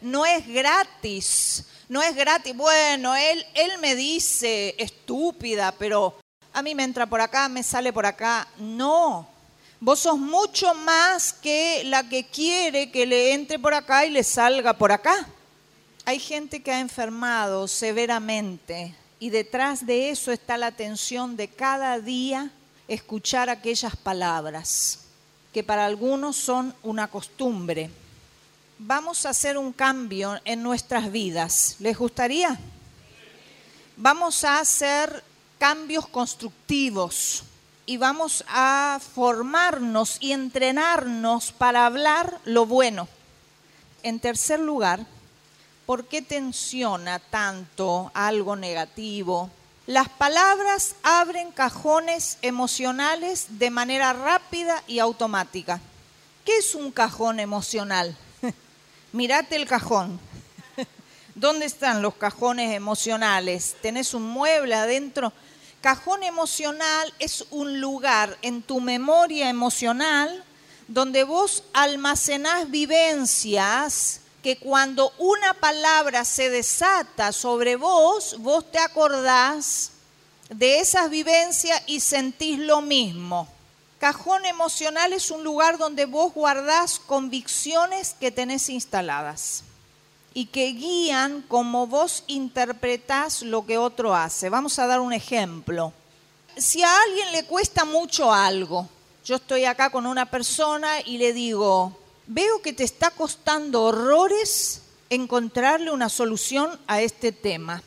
No 0.00 0.24
es 0.24 0.48
gratis. 0.48 1.66
No 1.90 2.00
es 2.00 2.16
gratis. 2.16 2.56
Bueno, 2.56 3.14
él, 3.14 3.44
él 3.52 3.72
me 3.82 3.94
dice 3.94 4.74
estúpida, 4.78 5.74
pero 5.78 6.18
a 6.54 6.62
mí 6.62 6.74
me 6.74 6.84
entra 6.84 7.06
por 7.06 7.20
acá, 7.20 7.50
me 7.50 7.62
sale 7.62 7.92
por 7.92 8.06
acá. 8.06 8.48
No. 8.56 9.28
Vos 9.78 10.00
sos 10.00 10.18
mucho 10.18 10.72
más 10.72 11.34
que 11.34 11.82
la 11.84 12.08
que 12.08 12.24
quiere 12.24 12.90
que 12.90 13.04
le 13.04 13.34
entre 13.34 13.58
por 13.58 13.74
acá 13.74 14.06
y 14.06 14.10
le 14.10 14.24
salga 14.24 14.72
por 14.72 14.90
acá. 14.90 15.28
Hay 16.06 16.18
gente 16.18 16.62
que 16.62 16.72
ha 16.72 16.80
enfermado 16.80 17.68
severamente 17.68 18.94
y 19.18 19.28
detrás 19.28 19.84
de 19.84 20.08
eso 20.08 20.32
está 20.32 20.56
la 20.56 20.72
tensión 20.72 21.36
de 21.36 21.48
cada 21.48 22.00
día 22.00 22.50
escuchar 22.90 23.48
aquellas 23.48 23.94
palabras 23.94 24.98
que 25.52 25.62
para 25.62 25.86
algunos 25.86 26.36
son 26.36 26.74
una 26.82 27.06
costumbre. 27.06 27.88
Vamos 28.78 29.24
a 29.24 29.30
hacer 29.30 29.56
un 29.56 29.72
cambio 29.72 30.40
en 30.44 30.62
nuestras 30.64 31.12
vidas. 31.12 31.76
¿Les 31.78 31.96
gustaría? 31.96 32.58
Vamos 33.96 34.42
a 34.42 34.58
hacer 34.58 35.22
cambios 35.58 36.08
constructivos 36.08 37.44
y 37.86 37.96
vamos 37.96 38.44
a 38.48 38.98
formarnos 39.14 40.16
y 40.18 40.32
entrenarnos 40.32 41.52
para 41.52 41.86
hablar 41.86 42.40
lo 42.44 42.66
bueno. 42.66 43.06
En 44.02 44.18
tercer 44.18 44.58
lugar, 44.58 45.06
¿por 45.86 46.06
qué 46.06 46.22
tensiona 46.22 47.20
tanto 47.20 48.10
algo 48.14 48.56
negativo, 48.56 49.48
las 49.90 50.08
palabras 50.08 50.94
abren 51.02 51.50
cajones 51.50 52.38
emocionales 52.42 53.58
de 53.58 53.70
manera 53.70 54.12
rápida 54.12 54.84
y 54.86 55.00
automática. 55.00 55.80
¿Qué 56.44 56.58
es 56.58 56.76
un 56.76 56.92
cajón 56.92 57.40
emocional? 57.40 58.16
Mirate 59.12 59.56
el 59.56 59.66
cajón. 59.66 60.20
¿Dónde 61.34 61.66
están 61.66 62.02
los 62.02 62.14
cajones 62.14 62.72
emocionales? 62.72 63.74
¿Tenés 63.82 64.14
un 64.14 64.22
mueble 64.22 64.76
adentro? 64.76 65.32
Cajón 65.80 66.22
emocional 66.22 67.12
es 67.18 67.46
un 67.50 67.80
lugar 67.80 68.38
en 68.42 68.62
tu 68.62 68.80
memoria 68.80 69.50
emocional 69.50 70.44
donde 70.86 71.24
vos 71.24 71.64
almacenás 71.72 72.70
vivencias 72.70 74.19
que 74.42 74.58
cuando 74.58 75.12
una 75.18 75.54
palabra 75.54 76.24
se 76.24 76.50
desata 76.50 77.32
sobre 77.32 77.76
vos, 77.76 78.36
vos 78.38 78.70
te 78.70 78.78
acordás 78.78 79.92
de 80.48 80.80
esas 80.80 81.10
vivencias 81.10 81.82
y 81.86 82.00
sentís 82.00 82.58
lo 82.58 82.80
mismo. 82.80 83.48
Cajón 83.98 84.46
emocional 84.46 85.12
es 85.12 85.30
un 85.30 85.44
lugar 85.44 85.76
donde 85.76 86.06
vos 86.06 86.32
guardás 86.32 86.98
convicciones 86.98 88.16
que 88.18 88.30
tenés 88.30 88.70
instaladas 88.70 89.62
y 90.32 90.46
que 90.46 90.68
guían 90.68 91.42
como 91.42 91.86
vos 91.86 92.24
interpretás 92.26 93.42
lo 93.42 93.66
que 93.66 93.76
otro 93.76 94.14
hace. 94.14 94.48
Vamos 94.48 94.78
a 94.78 94.86
dar 94.86 95.00
un 95.00 95.12
ejemplo. 95.12 95.92
Si 96.56 96.82
a 96.82 97.02
alguien 97.02 97.32
le 97.32 97.44
cuesta 97.44 97.84
mucho 97.84 98.32
algo, 98.32 98.88
yo 99.24 99.36
estoy 99.36 99.66
acá 99.66 99.90
con 99.90 100.06
una 100.06 100.26
persona 100.26 101.00
y 101.04 101.18
le 101.18 101.32
digo, 101.32 101.96
veo 102.30 102.62
que 102.62 102.72
te 102.72 102.84
está 102.84 103.10
costando 103.10 103.82
horrores 103.82 104.82
encontrarle 105.10 105.90
una 105.90 106.08
solución 106.08 106.78
a 106.86 107.02
este 107.02 107.32
tema. 107.32 107.82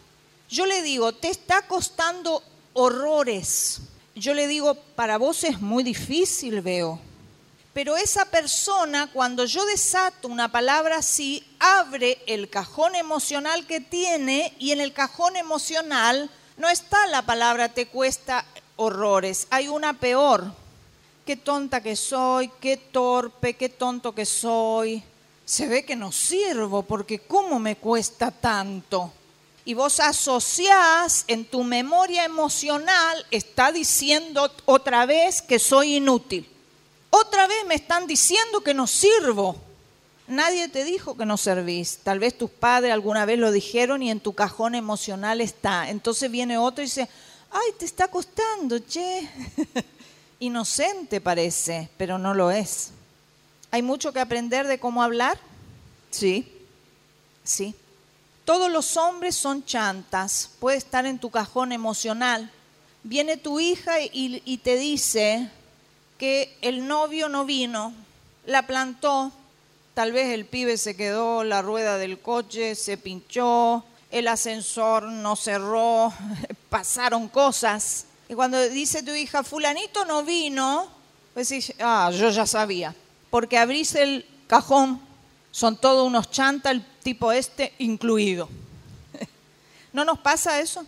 Yo 0.49 0.65
le 0.65 0.81
digo, 0.81 1.13
te 1.13 1.29
está 1.29 1.61
costando 1.61 2.43
horrores. 2.73 3.79
Yo 4.15 4.33
le 4.33 4.47
digo, 4.47 4.75
para 4.75 5.17
vos 5.17 5.45
es 5.45 5.61
muy 5.61 5.81
difícil, 5.81 6.59
veo. 6.59 6.99
Pero 7.73 7.95
esa 7.95 8.25
persona, 8.25 9.09
cuando 9.13 9.45
yo 9.45 9.65
desato 9.65 10.27
una 10.27 10.51
palabra 10.51 10.97
así, 10.97 11.43
abre 11.59 12.21
el 12.27 12.49
cajón 12.49 12.95
emocional 12.95 13.65
que 13.65 13.79
tiene 13.79 14.53
y 14.59 14.73
en 14.73 14.81
el 14.81 14.91
cajón 14.91 15.37
emocional 15.37 16.29
no 16.57 16.69
está 16.69 17.07
la 17.07 17.25
palabra 17.25 17.69
te 17.69 17.87
cuesta 17.87 18.45
horrores, 18.75 19.47
hay 19.49 19.69
una 19.69 19.93
peor 19.93 20.62
qué 21.25 21.37
tonta 21.37 21.81
que 21.81 21.95
soy, 21.95 22.49
qué 22.59 22.77
torpe, 22.77 23.55
qué 23.55 23.69
tonto 23.69 24.13
que 24.13 24.25
soy. 24.25 25.03
Se 25.45 25.67
ve 25.67 25.85
que 25.85 25.95
no 25.95 26.11
sirvo 26.11 26.83
porque 26.83 27.19
¿cómo 27.19 27.59
me 27.59 27.75
cuesta 27.77 28.31
tanto? 28.31 29.11
Y 29.65 29.73
vos 29.73 29.99
asociás 29.99 31.23
en 31.27 31.45
tu 31.45 31.63
memoria 31.63 32.25
emocional, 32.25 33.25
está 33.31 33.71
diciendo 33.71 34.51
otra 34.65 35.05
vez 35.05 35.41
que 35.41 35.59
soy 35.59 35.95
inútil. 35.95 36.49
Otra 37.09 37.47
vez 37.47 37.65
me 37.67 37.75
están 37.75 38.07
diciendo 38.07 38.61
que 38.61 38.73
no 38.73 38.87
sirvo. 38.87 39.55
Nadie 40.27 40.67
te 40.67 40.83
dijo 40.83 41.15
que 41.15 41.25
no 41.25 41.37
servís. 41.37 41.99
Tal 42.03 42.19
vez 42.19 42.37
tus 42.37 42.49
padres 42.49 42.91
alguna 42.91 43.25
vez 43.25 43.39
lo 43.39 43.51
dijeron 43.51 44.01
y 44.03 44.11
en 44.11 44.19
tu 44.19 44.33
cajón 44.33 44.75
emocional 44.75 45.39
está. 45.39 45.89
Entonces 45.89 46.29
viene 46.31 46.57
otro 46.57 46.83
y 46.83 46.87
dice, 46.87 47.07
ay, 47.51 47.71
te 47.77 47.85
está 47.85 48.09
costando, 48.09 48.79
che. 48.79 49.29
inocente 50.43 51.21
parece, 51.21 51.89
pero 51.97 52.17
no 52.17 52.33
lo 52.33 52.51
es. 52.51 52.91
¿Hay 53.71 53.81
mucho 53.81 54.11
que 54.11 54.19
aprender 54.19 54.67
de 54.67 54.79
cómo 54.79 55.01
hablar? 55.01 55.39
Sí, 56.11 56.51
sí. 57.43 57.73
Todos 58.43 58.69
los 58.69 58.97
hombres 58.97 59.35
son 59.35 59.65
chantas, 59.65 60.49
puede 60.59 60.77
estar 60.77 61.05
en 61.05 61.17
tu 61.17 61.29
cajón 61.29 61.71
emocional. 61.71 62.51
Viene 63.03 63.37
tu 63.37 63.59
hija 63.59 64.01
y, 64.01 64.41
y 64.43 64.57
te 64.57 64.75
dice 64.75 65.49
que 66.17 66.57
el 66.61 66.87
novio 66.87 67.29
no 67.29 67.45
vino, 67.45 67.93
la 68.45 68.67
plantó, 68.67 69.31
tal 69.93 70.11
vez 70.11 70.33
el 70.33 70.45
pibe 70.45 70.77
se 70.77 70.97
quedó, 70.97 71.45
la 71.45 71.61
rueda 71.61 71.97
del 71.97 72.19
coche 72.19 72.75
se 72.75 72.97
pinchó, 72.97 73.85
el 74.11 74.27
ascensor 74.27 75.03
no 75.03 75.37
cerró, 75.37 76.13
pasaron 76.69 77.29
cosas 77.29 78.07
y 78.33 78.35
cuando 78.35 78.67
dice 78.69 79.03
tu 79.03 79.11
hija, 79.11 79.43
fulanito 79.43 80.05
no 80.05 80.23
vino, 80.23 80.87
pues 81.35 81.49
dices, 81.49 81.75
ah, 81.79 82.09
yo 82.11 82.31
ya 82.31 82.47
sabía. 82.47 82.95
Porque 83.29 83.59
abrís 83.59 83.93
el 83.93 84.25
cajón, 84.47 84.99
son 85.51 85.77
todos 85.77 86.07
unos 86.07 86.31
chanta, 86.31 86.71
el 86.71 86.83
tipo 87.03 87.31
este 87.31 87.75
incluido. 87.77 88.49
¿No 89.93 90.03
nos 90.03 90.17
pasa 90.17 90.59
eso? 90.59 90.83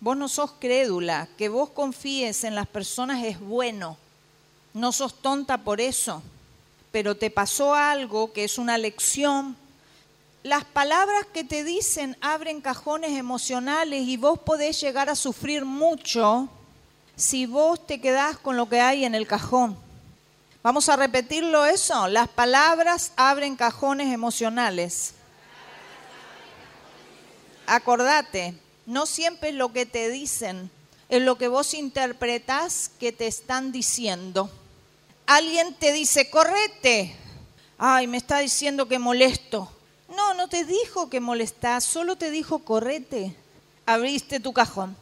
Vos 0.00 0.16
no 0.16 0.30
sos 0.30 0.52
crédula, 0.58 1.28
que 1.36 1.50
vos 1.50 1.68
confíes 1.68 2.42
en 2.44 2.54
las 2.54 2.66
personas 2.66 3.22
es 3.22 3.38
bueno. 3.38 3.98
No 4.72 4.90
sos 4.90 5.20
tonta 5.20 5.58
por 5.58 5.82
eso, 5.82 6.22
pero 6.90 7.18
te 7.18 7.30
pasó 7.30 7.74
algo 7.74 8.32
que 8.32 8.44
es 8.44 8.56
una 8.56 8.78
lección. 8.78 9.58
Las 10.42 10.64
palabras 10.64 11.26
que 11.34 11.44
te 11.44 11.64
dicen 11.64 12.16
abren 12.22 12.62
cajones 12.62 13.10
emocionales 13.10 14.08
y 14.08 14.16
vos 14.16 14.38
podés 14.38 14.80
llegar 14.80 15.10
a 15.10 15.16
sufrir 15.16 15.66
mucho 15.66 16.48
si 17.18 17.46
vos 17.46 17.84
te 17.84 18.00
quedás 18.00 18.38
con 18.38 18.56
lo 18.56 18.68
que 18.68 18.80
hay 18.80 19.04
en 19.04 19.14
el 19.14 19.26
cajón. 19.26 19.76
Vamos 20.62 20.88
a 20.88 20.96
repetirlo 20.96 21.66
eso. 21.66 22.06
Las 22.06 22.28
palabras 22.28 23.12
abren 23.16 23.56
cajones 23.56 24.14
emocionales. 24.14 25.14
Acordate, 27.66 28.54
no 28.86 29.04
siempre 29.04 29.50
es 29.50 29.56
lo 29.56 29.72
que 29.72 29.84
te 29.84 30.08
dicen, 30.08 30.70
es 31.08 31.20
lo 31.20 31.36
que 31.36 31.48
vos 31.48 31.74
interpretás 31.74 32.90
que 33.00 33.12
te 33.12 33.26
están 33.26 33.72
diciendo. 33.72 34.50
Alguien 35.26 35.74
te 35.74 35.92
dice, 35.92 36.30
correte. 36.30 37.14
Ay, 37.76 38.06
me 38.06 38.16
está 38.16 38.38
diciendo 38.38 38.88
que 38.88 38.98
molesto. 38.98 39.70
No, 40.14 40.34
no 40.34 40.48
te 40.48 40.64
dijo 40.64 41.10
que 41.10 41.20
molestás, 41.20 41.84
solo 41.84 42.16
te 42.16 42.30
dijo 42.30 42.60
correte. 42.60 43.34
Abriste 43.86 44.40
tu 44.40 44.52
cajón. 44.52 44.96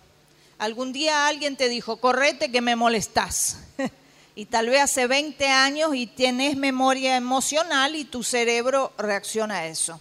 Algún 0.58 0.92
día 0.92 1.26
alguien 1.26 1.56
te 1.56 1.68
dijo, 1.68 1.96
correte 1.96 2.50
que 2.50 2.60
me 2.60 2.76
molestás. 2.76 3.58
y 4.34 4.46
tal 4.46 4.68
vez 4.68 4.82
hace 4.82 5.06
20 5.06 5.46
años 5.48 5.94
y 5.94 6.06
tienes 6.06 6.56
memoria 6.56 7.16
emocional 7.16 7.94
y 7.94 8.04
tu 8.04 8.22
cerebro 8.22 8.92
reacciona 8.96 9.58
a 9.58 9.66
eso. 9.66 10.00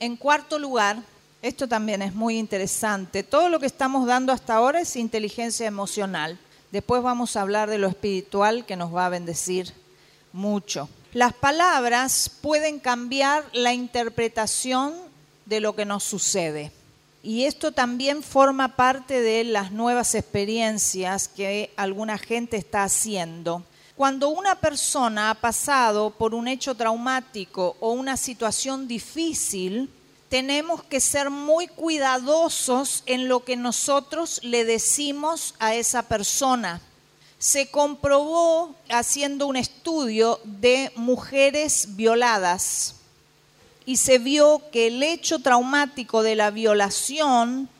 En 0.00 0.16
cuarto 0.16 0.58
lugar, 0.58 1.02
Esto 1.40 1.68
también 1.68 2.02
es 2.02 2.14
muy 2.14 2.36
interesante. 2.36 3.22
Todo 3.22 3.48
lo 3.48 3.60
que 3.60 3.66
estamos 3.66 4.06
dando 4.06 4.32
hasta 4.32 4.54
ahora 4.54 4.80
es 4.80 4.96
inteligencia 4.96 5.66
emocional. 5.66 6.36
Después 6.72 7.00
vamos 7.00 7.36
a 7.36 7.42
hablar 7.42 7.70
de 7.70 7.78
lo 7.78 7.86
espiritual 7.86 8.66
que 8.66 8.74
nos 8.74 8.94
va 8.94 9.06
a 9.06 9.10
bendecir 9.10 9.72
mucho. 10.32 10.88
Las 11.12 11.32
palabras 11.32 12.28
pueden 12.42 12.80
cambiar 12.80 13.44
la 13.52 13.72
interpretación 13.72 14.94
de 15.46 15.60
lo 15.60 15.76
que 15.76 15.84
nos 15.84 16.02
sucede. 16.02 16.72
Y 17.22 17.44
esto 17.44 17.72
también 17.72 18.22
forma 18.22 18.76
parte 18.76 19.20
de 19.20 19.44
las 19.44 19.72
nuevas 19.72 20.14
experiencias 20.14 21.26
que 21.28 21.72
alguna 21.76 22.16
gente 22.16 22.56
está 22.56 22.84
haciendo. 22.84 23.64
Cuando 23.96 24.28
una 24.28 24.54
persona 24.54 25.30
ha 25.30 25.34
pasado 25.34 26.10
por 26.10 26.32
un 26.32 26.46
hecho 26.46 26.76
traumático 26.76 27.76
o 27.80 27.90
una 27.90 28.16
situación 28.16 28.86
difícil, 28.86 29.90
tenemos 30.28 30.84
que 30.84 31.00
ser 31.00 31.30
muy 31.30 31.66
cuidadosos 31.66 33.02
en 33.06 33.26
lo 33.26 33.44
que 33.44 33.56
nosotros 33.56 34.38
le 34.44 34.64
decimos 34.64 35.54
a 35.58 35.74
esa 35.74 36.02
persona. 36.02 36.80
Se 37.38 37.70
comprobó 37.70 38.76
haciendo 38.88 39.48
un 39.48 39.56
estudio 39.56 40.38
de 40.44 40.92
mujeres 40.94 41.96
violadas 41.96 42.97
y 43.88 43.96
se 43.96 44.18
vio 44.18 44.60
que 44.70 44.88
el 44.88 45.02
hecho 45.02 45.38
traumático 45.38 46.22
de 46.22 46.34
la 46.34 46.50
violación 46.50 47.70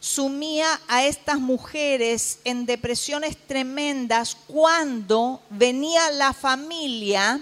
sumía 0.00 0.80
a 0.88 1.04
estas 1.04 1.38
mujeres 1.38 2.40
en 2.42 2.66
depresiones 2.66 3.36
tremendas 3.46 4.36
cuando 4.48 5.40
venía 5.50 6.10
la 6.10 6.32
familia 6.32 7.38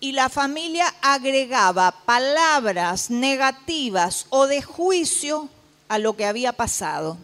y 0.00 0.12
la 0.12 0.30
familia 0.30 0.86
agregaba 1.02 1.92
palabras 2.06 3.10
negativas 3.10 4.24
o 4.30 4.46
de 4.46 4.62
juicio 4.62 5.50
a 5.88 5.98
lo 5.98 6.16
que 6.16 6.24
había 6.24 6.54
pasado. 6.54 7.18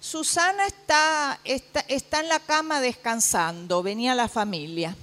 Susana 0.00 0.66
está, 0.66 1.40
está, 1.44 1.80
está 1.88 2.20
en 2.20 2.28
la 2.28 2.40
cama 2.40 2.82
descansando, 2.82 3.82
venía 3.82 4.14
la 4.14 4.28
familia. 4.28 4.94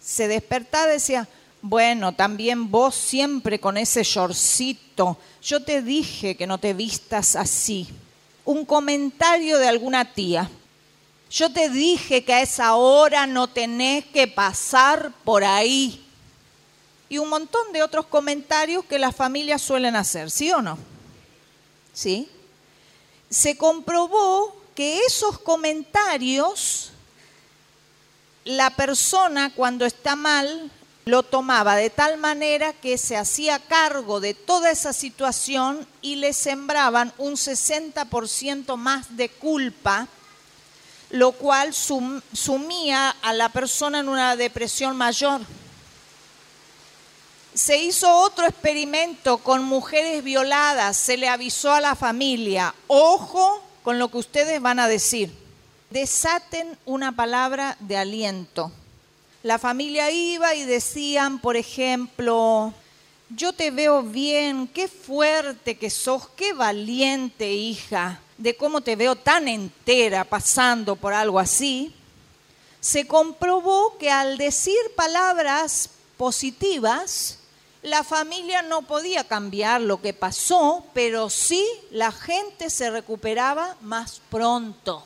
Se 0.00 0.28
despertaba 0.28 0.86
decía, 0.86 1.28
bueno, 1.66 2.14
también 2.14 2.70
vos 2.70 2.94
siempre 2.94 3.58
con 3.58 3.78
ese 3.78 4.02
shortcito. 4.02 5.16
Yo 5.40 5.64
te 5.64 5.80
dije 5.80 6.36
que 6.36 6.46
no 6.46 6.58
te 6.58 6.74
vistas 6.74 7.36
así. 7.36 7.88
Un 8.44 8.66
comentario 8.66 9.56
de 9.56 9.66
alguna 9.66 10.12
tía. 10.12 10.50
Yo 11.30 11.50
te 11.50 11.70
dije 11.70 12.22
que 12.22 12.34
a 12.34 12.42
esa 12.42 12.74
hora 12.74 13.26
no 13.26 13.46
tenés 13.46 14.04
que 14.04 14.28
pasar 14.28 15.10
por 15.24 15.42
ahí. 15.42 16.04
Y 17.08 17.16
un 17.16 17.30
montón 17.30 17.72
de 17.72 17.82
otros 17.82 18.04
comentarios 18.08 18.84
que 18.84 18.98
las 18.98 19.16
familias 19.16 19.62
suelen 19.62 19.96
hacer, 19.96 20.30
¿sí 20.30 20.52
o 20.52 20.60
no? 20.60 20.76
¿Sí? 21.94 22.28
Se 23.30 23.56
comprobó 23.56 24.54
que 24.74 24.98
esos 24.98 25.38
comentarios, 25.38 26.90
la 28.44 28.68
persona 28.68 29.50
cuando 29.54 29.86
está 29.86 30.14
mal 30.14 30.70
lo 31.04 31.22
tomaba 31.22 31.76
de 31.76 31.90
tal 31.90 32.16
manera 32.18 32.72
que 32.72 32.96
se 32.96 33.16
hacía 33.16 33.58
cargo 33.58 34.20
de 34.20 34.32
toda 34.32 34.70
esa 34.70 34.92
situación 34.92 35.86
y 36.00 36.16
le 36.16 36.32
sembraban 36.32 37.12
un 37.18 37.34
60% 37.34 38.76
más 38.76 39.16
de 39.16 39.28
culpa, 39.28 40.08
lo 41.10 41.32
cual 41.32 41.74
sumía 41.74 43.10
a 43.22 43.32
la 43.34 43.50
persona 43.50 44.00
en 44.00 44.08
una 44.08 44.36
depresión 44.36 44.96
mayor. 44.96 45.42
Se 47.52 47.78
hizo 47.78 48.10
otro 48.10 48.46
experimento 48.46 49.38
con 49.38 49.62
mujeres 49.62 50.24
violadas, 50.24 50.96
se 50.96 51.16
le 51.16 51.28
avisó 51.28 51.72
a 51.72 51.80
la 51.80 51.94
familia, 51.94 52.74
ojo 52.88 53.62
con 53.82 53.98
lo 53.98 54.08
que 54.08 54.18
ustedes 54.18 54.60
van 54.60 54.80
a 54.80 54.88
decir, 54.88 55.32
desaten 55.90 56.78
una 56.86 57.12
palabra 57.12 57.76
de 57.78 57.98
aliento 57.98 58.72
la 59.44 59.58
familia 59.58 60.10
iba 60.10 60.54
y 60.54 60.64
decían, 60.64 61.38
por 61.38 61.54
ejemplo, 61.58 62.72
yo 63.28 63.52
te 63.52 63.70
veo 63.70 64.02
bien, 64.02 64.66
qué 64.66 64.88
fuerte 64.88 65.76
que 65.76 65.90
sos, 65.90 66.30
qué 66.30 66.54
valiente 66.54 67.52
hija, 67.52 68.20
de 68.38 68.56
cómo 68.56 68.80
te 68.80 68.96
veo 68.96 69.16
tan 69.16 69.46
entera 69.46 70.24
pasando 70.24 70.96
por 70.96 71.12
algo 71.12 71.38
así, 71.38 71.94
se 72.80 73.06
comprobó 73.06 73.98
que 73.98 74.10
al 74.10 74.38
decir 74.38 74.78
palabras 74.96 75.90
positivas, 76.16 77.38
la 77.82 78.02
familia 78.02 78.62
no 78.62 78.80
podía 78.80 79.24
cambiar 79.24 79.82
lo 79.82 80.00
que 80.00 80.14
pasó, 80.14 80.86
pero 80.94 81.28
sí 81.28 81.62
la 81.90 82.12
gente 82.12 82.70
se 82.70 82.88
recuperaba 82.88 83.76
más 83.82 84.22
pronto. 84.30 85.04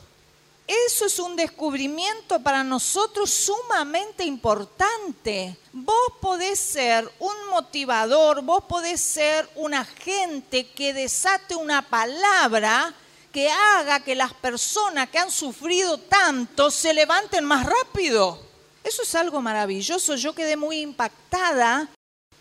Eso 0.69 1.07
es 1.07 1.17
un 1.17 1.35
descubrimiento 1.35 2.39
para 2.41 2.63
nosotros 2.63 3.31
sumamente 3.31 4.23
importante. 4.23 5.57
Vos 5.73 6.13
podés 6.21 6.59
ser 6.59 7.11
un 7.17 7.33
motivador, 7.49 8.43
vos 8.43 8.65
podés 8.65 9.01
ser 9.01 9.49
un 9.55 9.73
agente 9.73 10.67
que 10.67 10.93
desate 10.93 11.55
una 11.55 11.81
palabra 11.81 12.93
que 13.31 13.49
haga 13.49 14.01
que 14.01 14.13
las 14.13 14.31
personas 14.35 15.09
que 15.09 15.17
han 15.17 15.31
sufrido 15.31 15.97
tanto 15.97 16.69
se 16.69 16.93
levanten 16.93 17.45
más 17.45 17.65
rápido. 17.65 18.39
Eso 18.83 19.01
es 19.01 19.15
algo 19.15 19.41
maravilloso. 19.41 20.17
Yo 20.17 20.35
quedé 20.35 20.55
muy 20.55 20.81
impactada 20.81 21.89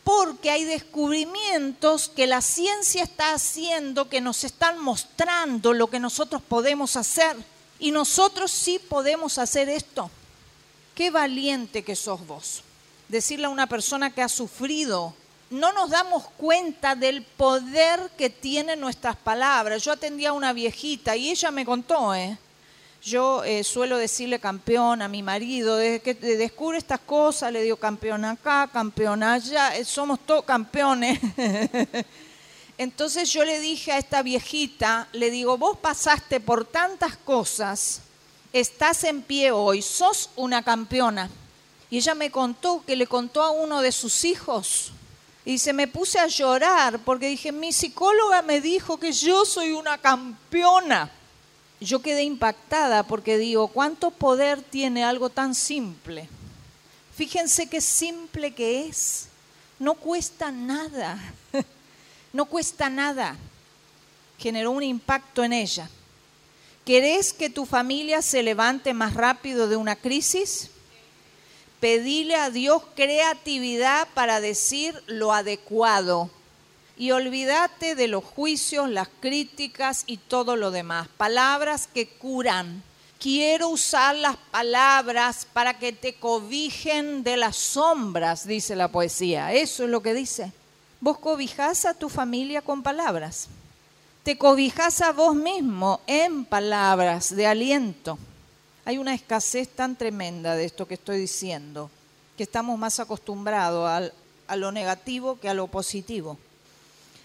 porque 0.05 0.51
hay 0.51 0.65
descubrimientos 0.65 2.11
que 2.11 2.27
la 2.27 2.43
ciencia 2.43 3.05
está 3.05 3.33
haciendo 3.33 4.11
que 4.11 4.21
nos 4.21 4.45
están 4.45 4.79
mostrando 4.79 5.73
lo 5.73 5.87
que 5.87 5.99
nosotros 5.99 6.43
podemos 6.43 6.95
hacer. 6.95 7.35
Y 7.79 7.91
nosotros 7.91 8.51
sí 8.51 8.79
podemos 8.79 9.39
hacer 9.39 9.69
esto. 9.69 10.11
Qué 10.95 11.11
valiente 11.11 11.85
que 11.85 11.95
sos 11.95 12.27
vos. 12.27 12.63
Decirle 13.09 13.47
a 13.47 13.51
una 13.51 13.69
persona 13.69 14.11
que 14.11 14.23
ha 14.23 14.29
sufrido, 14.29 15.15
no 15.51 15.73
nos 15.73 15.91
damos 15.91 16.25
cuenta 16.37 16.95
del 16.95 17.23
poder 17.23 18.11
que 18.19 18.31
tienen 18.31 18.81
nuestras 18.81 19.17
palabras. 19.17 19.83
Yo 19.83 19.93
atendía 19.93 20.31
a 20.31 20.33
una 20.33 20.53
viejita 20.53 21.17
y 21.17 21.31
ella 21.31 21.51
me 21.51 21.65
contó, 21.65 22.15
¿eh? 22.15 22.37
Yo 23.01 23.45
eh, 23.45 23.63
suelo 23.63 23.97
decirle 23.97 24.41
campeón 24.41 25.03
a 25.03 25.09
mi 25.09 25.23
marido, 25.23 25.77
desde 25.77 26.01
que 26.01 26.15
descubre 26.15 26.79
estas 26.79 26.99
cosas, 26.99 27.53
le 27.53 27.63
digo 27.63 27.77
campeón 27.77 28.25
acá, 28.25 28.69
campeón 28.73 29.23
allá, 29.23 29.77
eh, 29.77 29.85
somos 29.85 30.19
todos 30.21 30.45
campeones. 30.45 31.21
Entonces 32.79 33.33
yo 33.33 33.45
le 33.45 33.59
dije 33.59 33.91
a 33.91 33.99
esta 33.99 34.23
viejita, 34.23 35.09
le 35.13 35.33
digo, 35.33 35.59
vos 35.59 35.77
pasaste 35.77 36.39
por 36.39 36.65
tantas 36.65 37.17
cosas, 37.17 38.03
estás 38.53 39.03
en 39.03 39.21
pie 39.23 39.51
hoy, 39.51 39.83
sos 39.83 40.31
una 40.37 40.63
campeona. 40.63 41.29
Y 41.91 41.99
ella 41.99 42.15
me 42.15 42.31
contó 42.31 42.85
que 42.87 42.95
le 42.95 43.09
contó 43.09 43.43
a 43.43 43.51
uno 43.51 43.83
de 43.83 43.91
sus 43.91 44.25
hijos. 44.25 44.93
Y 45.45 45.59
se 45.59 45.73
me 45.73 45.89
puse 45.89 46.21
a 46.21 46.29
llorar 46.29 47.01
porque 47.01 47.29
dije, 47.29 47.51
mi 47.51 47.73
psicóloga 47.73 48.43
me 48.43 48.61
dijo 48.61 48.99
que 48.99 49.11
yo 49.11 49.45
soy 49.45 49.73
una 49.73 49.99
campeona. 49.99 51.11
Yo 51.81 52.01
quedé 52.01 52.23
impactada 52.23 53.03
porque 53.03 53.39
digo, 53.39 53.69
¿cuánto 53.69 54.13
poder 54.13 54.63
tiene 54.63 55.03
algo 55.03 55.31
tan 55.31 55.55
simple? 55.55 56.29
Fíjense 57.17 57.69
qué 57.69 57.81
simple 57.81 58.55
que 58.55 58.87
es. 58.87 59.27
No 59.81 59.95
cuesta 59.95 60.53
nada. 60.53 61.19
No 62.33 62.47
cuesta 62.47 62.91
nada. 62.91 63.37
Generó 64.39 64.71
un 64.71 64.83
impacto 64.83 65.43
en 65.45 65.53
ella. 65.53 65.89
¿Querés 66.85 67.33
que 67.33 67.51
tu 67.51 67.67
familia 67.67 68.23
se 68.23 68.43
levante 68.43 68.95
más 68.95 69.15
rápido 69.15 69.69
de 69.69 69.77
una 69.77 69.97
crisis? 69.97 70.71
Pedile 71.81 72.35
a 72.35 72.51
Dios 72.51 72.83
creatividad 72.97 74.09
para 74.15 74.41
decir 74.41 75.01
lo 75.07 75.33
adecuado. 75.33 76.31
Y 76.97 77.13
olvídate 77.13 77.95
de 77.95 78.09
los 78.09 78.25
juicios, 78.25 78.91
las 78.91 79.09
críticas 79.21 80.03
y 80.07 80.17
todo 80.17 80.57
lo 80.57 80.71
demás. 80.71 81.09
Palabras 81.17 81.89
que 81.93 82.09
curan. 82.09 82.83
Quiero 83.21 83.69
usar 83.69 84.17
las 84.17 84.37
palabras 84.51 85.47
para 85.53 85.79
que 85.79 85.93
te 85.93 86.15
cobijen 86.15 87.23
de 87.23 87.37
las 87.37 87.57
sombras, 87.57 88.47
dice 88.47 88.75
la 88.75 88.89
poesía. 88.89 89.53
Eso 89.53 89.85
es 89.85 89.91
lo 89.91 90.03
que 90.03 90.15
dice. 90.15 90.53
Vos 91.01 91.19
cobijás 91.19 91.85
a 91.85 91.95
tu 91.95 92.09
familia 92.09 92.61
con 92.61 92.83
palabras. 92.83 93.49
Te 94.25 94.37
cobijás 94.37 95.01
a 95.01 95.13
vos 95.13 95.35
mismo 95.35 96.01
en 96.09 96.45
palabras 96.45 97.35
de 97.35 97.47
aliento. 97.47 98.19
Hay 98.85 98.99
una 98.99 99.15
escasez 99.15 99.69
tan 99.69 99.95
tremenda 99.95 100.57
de 100.57 100.65
esto 100.65 100.89
que 100.89 100.95
estoy 100.95 101.19
diciendo, 101.19 101.89
que 102.37 102.43
estamos 102.43 102.77
más 102.79 102.99
acostumbrados 102.99 104.13
a 104.49 104.57
lo 104.57 104.73
negativo 104.73 105.39
que 105.39 105.49
a 105.49 105.55
lo 105.55 105.69
positivo. 105.69 106.37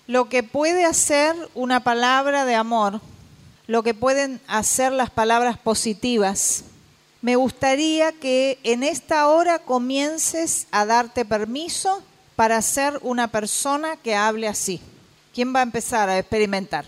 Lo 0.05 0.29
que 0.29 0.43
puede 0.43 0.85
hacer 0.85 1.35
una 1.55 1.83
palabra 1.83 2.45
de 2.45 2.55
amor, 2.55 3.01
lo 3.65 3.81
que 3.81 3.95
pueden 3.95 4.39
hacer 4.47 4.91
las 4.91 5.09
palabras 5.09 5.57
positivas, 5.57 6.65
me 7.21 7.37
gustaría 7.37 8.11
que 8.11 8.59
en 8.63 8.83
esta 8.83 9.27
hora 9.29 9.59
comiences 9.59 10.67
a 10.71 10.85
darte 10.85 11.25
permiso 11.25 12.03
para 12.35 12.61
ser 12.61 12.99
una 13.01 13.27
persona 13.29 13.97
que 13.97 14.15
hable 14.15 14.47
así. 14.47 14.81
¿Quién 15.33 15.53
va 15.53 15.59
a 15.59 15.63
empezar 15.63 16.09
a 16.09 16.17
experimentar? 16.17 16.85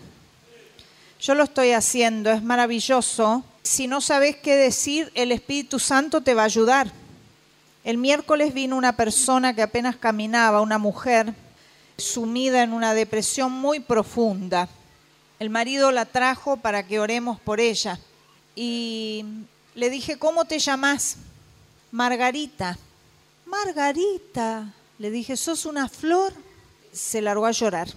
Yo 1.19 1.33
lo 1.33 1.43
estoy 1.43 1.71
haciendo, 1.71 2.31
es 2.31 2.43
maravilloso. 2.43 3.43
Si 3.63 3.87
no 3.87 4.01
sabes 4.01 4.35
qué 4.35 4.55
decir, 4.55 5.11
el 5.15 5.31
Espíritu 5.31 5.79
Santo 5.79 6.21
te 6.21 6.33
va 6.33 6.43
a 6.43 6.45
ayudar. 6.45 6.91
El 7.83 7.97
miércoles 7.97 8.53
vino 8.53 8.77
una 8.77 8.95
persona 8.95 9.53
que 9.55 9.61
apenas 9.61 9.95
caminaba, 9.95 10.61
una 10.61 10.77
mujer, 10.77 11.33
sumida 11.97 12.63
en 12.63 12.73
una 12.73 12.93
depresión 12.93 13.51
muy 13.51 13.79
profunda. 13.79 14.67
El 15.39 15.49
marido 15.49 15.91
la 15.91 16.05
trajo 16.05 16.57
para 16.57 16.85
que 16.85 16.99
oremos 16.99 17.39
por 17.39 17.59
ella. 17.59 17.99
Y 18.55 19.25
le 19.73 19.89
dije, 19.89 20.17
¿cómo 20.17 20.45
te 20.45 20.59
llamas? 20.59 21.17
Margarita. 21.91 22.77
Margarita. 23.45 24.73
Le 24.97 25.11
dije, 25.11 25.35
¿sos 25.35 25.65
una 25.65 25.89
flor? 25.89 26.33
Se 26.93 27.21
largó 27.21 27.45
a 27.45 27.51
llorar. 27.51 27.89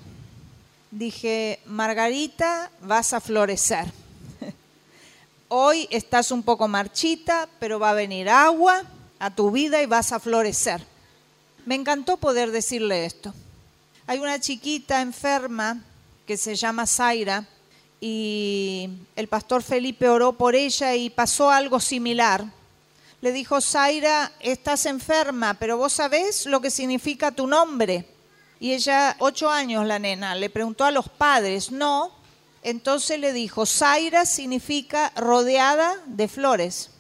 Dije, 0.91 1.61
Margarita, 1.67 2.71
vas 2.81 3.13
a 3.13 3.21
florecer. 3.21 3.87
Hoy 5.49 5.87
estás 5.91 6.33
un 6.33 6.43
poco 6.43 6.67
marchita, 6.67 7.49
pero 7.61 7.79
va 7.79 7.91
a 7.91 7.95
venir 7.95 8.29
agua 8.29 8.83
a 9.21 9.35
tu 9.35 9.51
vida 9.53 9.81
y 9.81 9.87
vas 9.87 10.13
a 10.13 10.19
florecer. 10.19 10.85
Me 11.67 11.77
encantó 11.77 12.17
poder 12.17 12.51
decirle 12.51 13.05
esto. 13.05 13.33
Hay 14.07 14.19
una 14.19 14.41
chiquita 14.41 15.01
enferma 15.01 15.81
que 16.27 16.37
se 16.37 16.57
llama 16.57 16.87
Zaira 16.87 17.47
y 18.01 18.91
el 19.15 19.29
pastor 19.29 19.63
Felipe 19.63 20.09
oró 20.09 20.33
por 20.33 20.55
ella 20.57 20.97
y 20.97 21.11
pasó 21.11 21.51
algo 21.51 21.79
similar. 21.79 22.45
Le 23.21 23.33
dijo, 23.33 23.61
Zaira, 23.61 24.33
estás 24.41 24.87
enferma, 24.87 25.55
pero 25.55 25.77
vos 25.77 25.93
sabés 25.93 26.47
lo 26.47 26.61
que 26.61 26.71
significa 26.71 27.33
tu 27.33 27.47
nombre. 27.47 28.07
Y 28.61 28.73
ella, 28.73 29.17
ocho 29.19 29.51
años 29.51 29.87
la 29.87 29.99
nena, 29.99 30.35
le 30.35 30.51
preguntó 30.51 30.85
a 30.85 30.91
los 30.91 31.09
padres, 31.09 31.73
no. 31.73 32.13
Entonces 32.63 33.19
le 33.19 33.33
dijo, 33.33 33.67
Zaira 33.67 34.25
significa 34.25 35.13
rodeada 35.17 35.97
de 36.07 36.29
flores. 36.29 36.91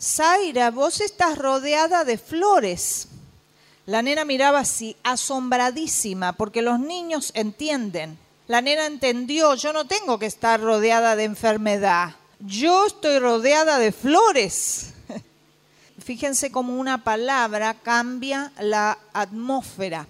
Zaira, 0.00 0.70
vos 0.70 1.00
estás 1.00 1.38
rodeada 1.38 2.04
de 2.04 2.18
flores. 2.18 3.08
La 3.86 4.00
nena 4.00 4.24
miraba 4.24 4.60
así, 4.60 4.96
asombradísima, 5.02 6.32
porque 6.32 6.62
los 6.62 6.80
niños 6.80 7.32
entienden. 7.34 8.18
La 8.46 8.60
nena 8.60 8.86
entendió, 8.86 9.54
yo 9.54 9.72
no 9.72 9.86
tengo 9.86 10.18
que 10.18 10.26
estar 10.26 10.60
rodeada 10.60 11.16
de 11.16 11.24
enfermedad, 11.24 12.14
yo 12.40 12.86
estoy 12.86 13.18
rodeada 13.18 13.78
de 13.78 13.92
flores. 13.92 14.93
Fíjense 16.04 16.52
cómo 16.52 16.78
una 16.78 17.02
palabra 17.02 17.72
cambia 17.72 18.52
la 18.60 18.98
atmósfera. 19.14 20.06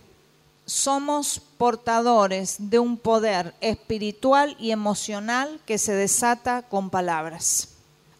Somos 0.66 1.40
portadores 1.56 2.56
de 2.58 2.80
un 2.80 2.96
poder 2.96 3.54
espiritual 3.60 4.56
y 4.58 4.72
emocional 4.72 5.60
que 5.66 5.78
se 5.78 5.92
desata 5.92 6.62
con 6.62 6.90
palabras. 6.90 7.68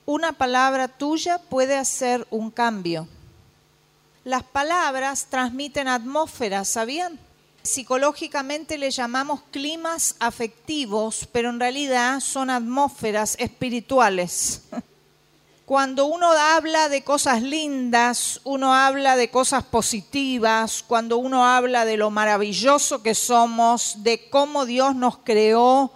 Una 0.07 0.33
palabra 0.33 0.87
tuya 0.87 1.39
puede 1.39 1.77
hacer 1.77 2.25
un 2.31 2.53
cambio. 2.53 3.09
Las 4.23 4.45
palabras 4.45 5.27
transmiten 5.29 5.89
atmósfera, 5.89 6.65
¿sabían? 6.65 7.19
psicológicamente 7.65 8.77
le 8.77 8.91
llamamos 8.91 9.41
climas 9.51 10.17
afectivos, 10.21 11.27
pero 11.33 11.49
en 11.49 11.59
realidad 11.59 12.21
son 12.21 12.51
atmósferas 12.51 13.37
espirituales. 13.41 14.63
Cuando 15.65 16.07
uno 16.07 16.31
habla 16.31 16.89
de 16.89 17.03
cosas 17.03 17.43
lindas, 17.43 18.41
uno 18.45 18.75
habla 18.75 19.17
de 19.17 19.31
cosas 19.31 19.65
positivas, 19.65 20.85
cuando 20.87 21.17
uno 21.17 21.47
habla 21.47 21.85
de 21.85 21.97
lo 21.97 22.11
maravilloso 22.11 23.03
que 23.03 23.15
somos, 23.15 24.03
de 24.03 24.29
cómo 24.29 24.67
Dios 24.67 24.95
nos 24.95 25.19
creó 25.19 25.93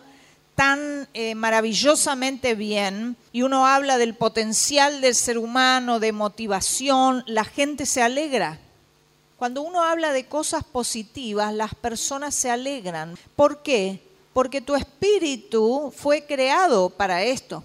tan 0.55 1.09
eh, 1.13 1.35
maravillosamente 1.35 2.55
bien, 2.55 3.17
y 3.31 3.43
uno 3.43 3.67
habla 3.67 3.99
del 3.99 4.15
potencial 4.15 5.01
del 5.01 5.15
ser 5.15 5.39
humano, 5.39 6.01
de 6.01 6.13
motivación, 6.13 7.23
la 7.27 7.45
gente 7.45 7.85
se 7.87 8.03
alegra 8.03 8.59
cuando 9.39 9.63
uno 9.63 9.85
habla 9.85 10.13
de 10.13 10.27
cosas 10.27 10.65
positivas, 10.65 11.55
las 11.55 11.73
personas 11.73 12.35
se 12.35 12.51
alegran. 12.51 13.17
¿Por 13.37 13.63
qué? 13.63 14.03
Porque 14.33 14.61
tu 14.61 14.75
espíritu 14.75 15.93
fue 15.97 16.27
creado 16.27 16.91
para 16.91 17.23
esto. 17.23 17.63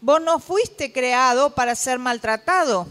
Vos 0.00 0.20
no 0.20 0.38
fuiste 0.38 0.92
creado 0.92 1.54
para 1.54 1.74
ser 1.74 1.98
maltratado. 1.98 2.86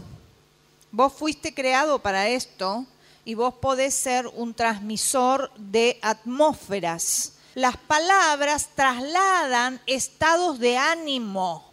Vos 0.92 1.12
fuiste 1.12 1.54
creado 1.54 1.98
para 1.98 2.28
esto 2.28 2.84
y 3.24 3.34
vos 3.34 3.54
podés 3.54 3.94
ser 3.94 4.26
un 4.26 4.54
transmisor 4.54 5.50
de 5.56 5.98
atmósferas. 6.02 7.32
Las 7.54 7.76
palabras 7.76 8.70
trasladan 8.74 9.80
estados 9.86 10.58
de 10.58 10.76
ánimo. 10.76 11.64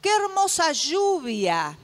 Qué 0.00 0.10
hermosa 0.14 0.72
lluvia 0.72 1.76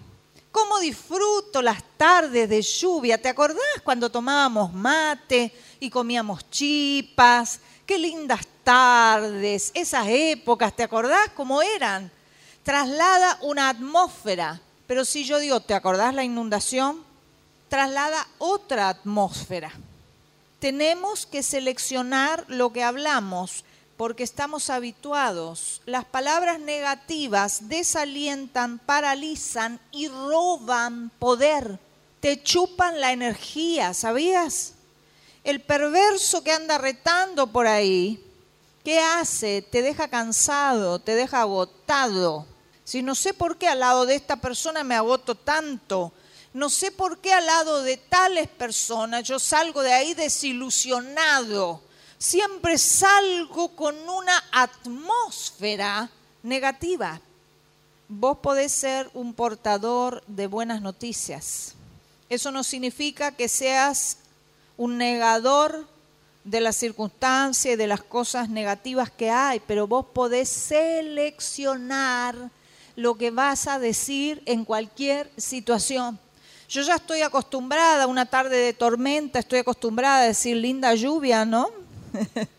¿Cómo 0.53 0.79
disfruto 0.81 1.62
las 1.62 1.83
tardes 1.97 2.47
de 2.47 2.61
lluvia? 2.61 3.21
¿Te 3.21 3.31
acordás 3.31 3.81
cuando 3.83 4.11
tomábamos 4.11 4.71
mate 4.75 5.51
y 5.81 5.88
comíamos 5.88 6.49
chipas? 6.51 7.59
Qué 7.87 7.97
lindas 7.97 8.47
tardes, 8.62 9.71
esas 9.75 10.07
épocas, 10.09 10.77
¿te 10.77 10.83
acordás 10.83 11.31
cómo 11.35 11.62
eran? 11.62 12.12
Traslada 12.62 13.38
una 13.42 13.68
atmósfera. 13.68 14.61
Pero 14.87 15.05
si 15.05 15.25
yo 15.25 15.38
digo, 15.38 15.61
¿te 15.61 15.75
acordás 15.75 16.14
la 16.14 16.25
inundación? 16.25 17.03
Traslada 17.68 18.29
otra 18.38 18.88
atmósfera. 18.88 19.72
Tenemos 20.59 21.27
que 21.27 21.42
seleccionar 21.42 22.44
lo 22.48 22.72
que 22.72 22.85
hablamos 22.85 23.64
porque 23.96 24.22
estamos 24.22 24.70
habituados. 24.70 25.81
Las 25.87 26.05
palabras 26.05 26.61
negativas 26.61 27.68
desalientan, 27.68 28.79
paralizan 28.79 29.81
y 29.90 30.09
roban 30.09 31.11
poder. 31.18 31.79
Te 32.20 32.42
chupan 32.42 33.01
la 33.01 33.12
energía, 33.12 33.94
¿sabías? 33.94 34.75
El 35.42 35.61
perverso 35.61 36.44
que 36.44 36.53
anda 36.53 36.79
retando 36.79 37.48
por 37.48 37.66
ahí, 37.66 38.25
¿qué 38.85 39.01
hace? 39.01 39.62
Te 39.62 39.83
deja 39.83 40.09
cansado, 40.09 40.98
te 41.01 41.14
deja 41.14 41.40
agotado. 41.40 42.52
Si 42.85 43.03
no 43.03 43.14
sé 43.14 43.35
por 43.35 43.57
qué 43.57 43.68
al 43.68 43.81
lado 43.81 44.07
de 44.07 44.14
esta 44.14 44.37
persona 44.37 44.85
me 44.85 44.95
agoto 44.95 45.35
tanto, 45.35 46.12
no 46.53 46.68
sé 46.68 46.90
por 46.90 47.18
qué 47.18 47.33
al 47.33 47.47
lado 47.47 47.83
de 47.83 47.97
tales 47.97 48.49
personas 48.49 49.25
yo 49.25 49.38
salgo 49.38 49.83
de 49.83 49.92
ahí 49.92 50.14
desilusionado 50.14 51.81
siempre 52.23 52.79
salgo 52.79 53.75
con 53.75 53.97
una 54.09 54.45
atmósfera 54.53 56.09
negativa. 56.45 57.21
Vos 58.09 58.38
podés 58.38 58.71
ser 58.71 59.11
un 59.12 59.35
portador 59.35 60.23
de 60.29 60.47
buenas 60.47 60.81
noticias. 60.81 61.75
Eso 62.29 62.53
no 62.53 62.62
significa 62.62 63.33
que 63.33 63.49
seas 63.49 64.18
un 64.77 64.99
negador 64.99 65.88
de 66.45 66.61
las 66.61 66.77
circunstancias 66.77 67.75
y 67.75 67.77
de 67.77 67.88
las 67.88 68.03
cosas 68.03 68.49
negativas 68.49 69.11
que 69.11 69.29
hay, 69.31 69.61
pero 69.61 69.88
vos 69.88 70.07
podés 70.12 70.49
seleccionar 70.49 72.37
lo 72.97 73.17
que 73.17 73.31
vas 73.31 73.67
a 73.67 73.79
decir 73.79 74.43
en 74.47 74.65
cualquier 74.65 75.31
situación. 75.37 76.19
Yo 76.69 76.83
ya 76.83 76.95
estoy 76.95 77.23
acostumbrada 77.23 78.05
a 78.05 78.07
una 78.07 78.27
tarde 78.27 78.57
de 78.57 78.73
tormenta, 78.73 79.39
estoy 79.39 79.59
acostumbrada 79.59 80.21
a 80.21 80.27
decir 80.27 80.57
linda 80.57 80.95
lluvia, 80.95 81.45
¿no? 81.45 81.71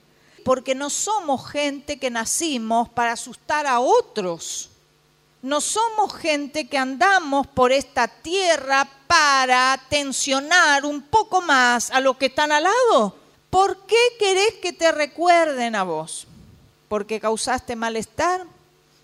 Porque 0.46 0.76
no 0.76 0.90
somos 0.90 1.50
gente 1.50 1.98
que 1.98 2.10
nacimos 2.10 2.90
para 2.90 3.14
asustar 3.14 3.66
a 3.66 3.80
otros. 3.80 4.70
No 5.42 5.62
somos 5.62 6.14
gente 6.14 6.68
que 6.68 6.78
andamos 6.78 7.48
por 7.48 7.72
esta 7.72 8.08
tierra 8.08 8.88
para 9.08 9.82
tensionar 9.90 10.86
un 10.86 11.02
poco 11.02 11.42
más 11.42 11.92
a 11.92 12.00
los 12.00 12.16
que 12.18 12.28
están 12.28 12.52
al 12.52 12.64
lado. 12.64 13.16
¿Por 13.50 13.86
qué 13.86 13.98
querés 14.20 14.54
que 14.62 14.74
te 14.74 14.92
recuerden 14.92 15.76
a 15.76 15.84
vos? 15.84 16.28
¿Porque 16.88 17.20
causaste 17.20 17.76
malestar 17.76 18.46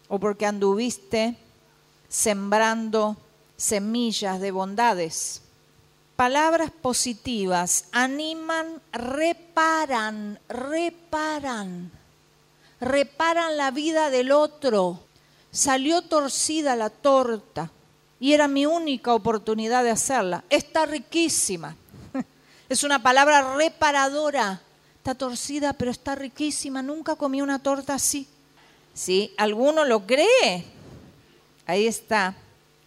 o 0.09 0.19
porque 0.19 0.45
anduviste 0.45 1.37
sembrando 2.09 3.15
semillas 3.55 4.41
de 4.41 4.51
bondades? 4.51 5.43
palabras 6.19 6.69
positivas 6.69 7.85
animan, 7.93 8.81
reparan, 8.91 10.37
reparan, 10.49 11.89
reparan 12.81 13.55
la 13.55 13.71
vida 13.71 14.09
del 14.09 14.33
otro. 14.33 14.99
Salió 15.49 16.01
torcida 16.01 16.75
la 16.75 16.89
torta 16.89 17.71
y 18.19 18.33
era 18.33 18.49
mi 18.49 18.65
única 18.65 19.13
oportunidad 19.13 19.81
de 19.85 19.91
hacerla. 19.91 20.43
Está 20.49 20.85
riquísima. 20.85 21.77
Es 22.67 22.83
una 22.83 23.01
palabra 23.01 23.55
reparadora. 23.55 24.61
Está 24.97 25.15
torcida, 25.15 25.71
pero 25.71 25.89
está 25.89 26.15
riquísima. 26.15 26.81
Nunca 26.81 27.15
comí 27.15 27.41
una 27.41 27.59
torta 27.59 27.93
así. 27.93 28.27
¿Sí? 28.93 29.33
¿Alguno 29.37 29.85
lo 29.85 30.05
cree? 30.05 30.65
Ahí 31.65 31.87
está 31.87 32.35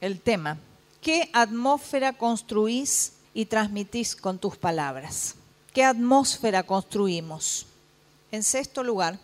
el 0.01 0.21
tema. 0.21 0.59
¿Qué 1.01 1.31
atmósfera 1.33 2.12
construís 2.12 3.12
y 3.35 3.47
transmitís 3.47 4.15
con 4.17 4.38
tus 4.38 4.57
palabras. 4.57 5.35
¿Qué 5.73 5.85
atmósfera 5.85 6.65
construimos? 6.65 7.67
En 8.31 8.43
sexto 8.43 8.83
lugar, 8.83 9.19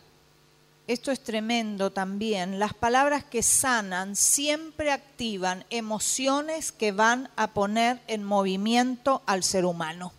esto 0.87 1.13
es 1.13 1.23
tremendo 1.23 1.93
también, 1.93 2.59
las 2.59 2.73
palabras 2.73 3.23
que 3.25 3.43
sanan 3.43 4.17
siempre 4.17 4.91
activan 4.91 5.65
emociones 5.69 6.73
que 6.73 6.93
van 6.93 7.29
a 7.37 7.53
poner 7.53 8.01
en 8.07 8.25
movimiento 8.25 9.23
al 9.27 9.43
ser 9.43 9.67
humano. 9.67 10.13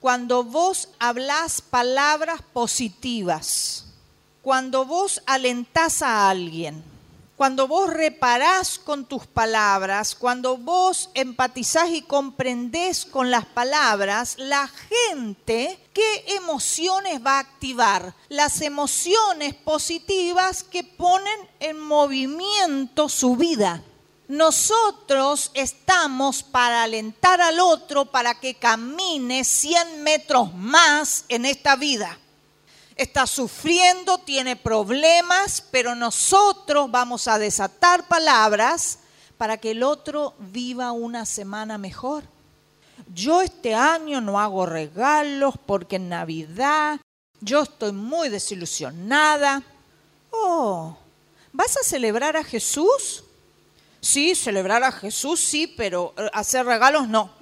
Cuando 0.00 0.42
vos 0.42 0.90
hablás 0.98 1.60
palabras 1.60 2.42
positivas, 2.52 3.86
cuando 4.48 4.86
vos 4.86 5.20
alentás 5.26 6.00
a 6.00 6.30
alguien, 6.30 6.82
cuando 7.36 7.68
vos 7.68 7.92
reparás 7.92 8.78
con 8.78 9.04
tus 9.04 9.26
palabras, 9.26 10.14
cuando 10.14 10.56
vos 10.56 11.10
empatizás 11.12 11.90
y 11.90 12.00
comprendés 12.00 13.04
con 13.04 13.30
las 13.30 13.44
palabras, 13.44 14.36
la 14.38 14.66
gente, 14.66 15.78
¿qué 15.92 16.24
emociones 16.28 17.20
va 17.22 17.36
a 17.36 17.40
activar? 17.40 18.14
Las 18.30 18.62
emociones 18.62 19.52
positivas 19.52 20.62
que 20.62 20.82
ponen 20.82 21.40
en 21.60 21.78
movimiento 21.78 23.10
su 23.10 23.36
vida. 23.36 23.82
Nosotros 24.28 25.50
estamos 25.52 26.42
para 26.42 26.84
alentar 26.84 27.42
al 27.42 27.60
otro 27.60 28.06
para 28.06 28.40
que 28.40 28.54
camine 28.54 29.44
100 29.44 30.02
metros 30.02 30.54
más 30.54 31.26
en 31.28 31.44
esta 31.44 31.76
vida 31.76 32.18
está 32.98 33.26
sufriendo, 33.26 34.18
tiene 34.18 34.56
problemas, 34.56 35.64
pero 35.70 35.94
nosotros 35.94 36.90
vamos 36.90 37.28
a 37.28 37.38
desatar 37.38 38.06
palabras 38.08 38.98
para 39.38 39.56
que 39.56 39.70
el 39.70 39.84
otro 39.84 40.34
viva 40.38 40.92
una 40.92 41.24
semana 41.24 41.78
mejor. 41.78 42.24
Yo 43.14 43.40
este 43.40 43.74
año 43.74 44.20
no 44.20 44.40
hago 44.40 44.66
regalos 44.66 45.54
porque 45.64 45.96
en 45.96 46.08
Navidad 46.08 47.00
yo 47.40 47.62
estoy 47.62 47.92
muy 47.92 48.28
desilusionada. 48.28 49.62
Oh, 50.30 50.96
¿vas 51.52 51.76
a 51.76 51.84
celebrar 51.84 52.36
a 52.36 52.42
Jesús? 52.42 53.22
Sí, 54.00 54.34
celebrar 54.34 54.82
a 54.82 54.92
Jesús 54.92 55.38
sí, 55.38 55.72
pero 55.76 56.14
eh, 56.16 56.28
hacer 56.32 56.66
regalos 56.66 57.08
no. 57.08 57.37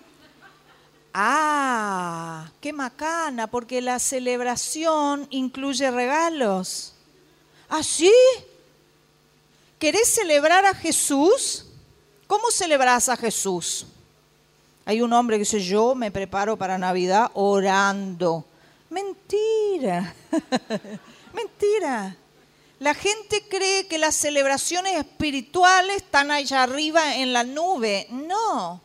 Ah, 1.19 2.51
qué 2.61 2.75
macana, 2.75 3.47
porque 3.47 3.81
la 3.81 3.99
celebración 3.99 5.27
incluye 5.31 5.91
regalos. 5.91 6.93
¿Ah, 7.71 7.83
sí? 7.83 8.13
¿Querés 9.79 10.09
celebrar 10.09 10.67
a 10.67 10.75
Jesús? 10.75 11.65
¿Cómo 12.27 12.51
celebras 12.51 13.09
a 13.09 13.17
Jesús? 13.17 13.87
Hay 14.85 15.01
un 15.01 15.11
hombre 15.15 15.37
que 15.37 15.45
dice, 15.45 15.61
yo 15.61 15.95
me 15.95 16.11
preparo 16.11 16.59
para 16.59 16.77
Navidad 16.77 17.31
orando. 17.33 18.45
Mentira, 18.91 20.15
mentira. 21.33 22.15
La 22.79 22.93
gente 22.93 23.43
cree 23.49 23.87
que 23.87 23.97
las 23.97 24.17
celebraciones 24.17 24.99
espirituales 24.99 25.97
están 25.97 26.31
allá 26.31 26.65
arriba 26.65 27.17
en 27.17 27.33
la 27.33 27.43
nube. 27.43 28.07
No, 28.11 28.83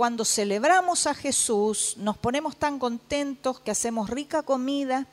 cuando 0.00 0.24
celebramos 0.24 1.06
a 1.06 1.14
Jesús, 1.14 1.94
nos 1.98 2.16
ponemos 2.16 2.56
tan 2.56 2.78
contentos 2.78 3.60
que 3.60 3.70
hacemos 3.70 4.08
rica 4.08 4.42
comida. 4.42 5.06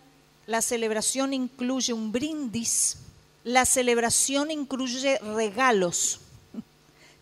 La 0.45 0.61
celebración 0.61 1.33
incluye 1.33 1.91
un 1.91 2.13
brindis. 2.13 2.95
La 3.43 3.65
celebración 3.65 4.49
incluye 4.49 5.17
regalos. 5.17 6.21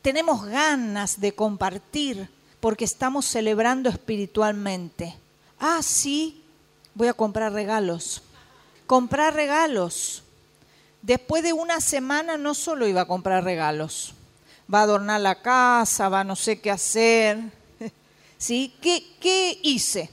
Tenemos 0.03 0.45
ganas 0.45 1.19
de 1.19 1.33
compartir 1.33 2.29
porque 2.59 2.85
estamos 2.85 3.25
celebrando 3.25 3.89
espiritualmente. 3.89 5.17
Ah, 5.57 5.81
sí, 5.81 6.43
voy 6.93 7.07
a 7.07 7.13
comprar 7.13 7.51
regalos. 7.51 8.21
Comprar 8.85 9.33
regalos. 9.33 10.21
Después 11.01 11.41
de 11.41 11.53
una 11.53 11.81
semana 11.81 12.37
no 12.37 12.53
solo 12.53 12.87
iba 12.87 13.01
a 13.01 13.07
comprar 13.07 13.43
regalos, 13.43 14.13
va 14.73 14.79
a 14.79 14.83
adornar 14.83 15.21
la 15.21 15.41
casa, 15.41 16.09
va 16.09 16.21
a 16.21 16.23
no 16.23 16.35
sé 16.35 16.59
qué 16.59 16.71
hacer. 16.71 17.39
¿Sí? 18.37 18.73
¿Qué, 18.81 19.05
¿Qué 19.19 19.59
hice? 19.63 20.09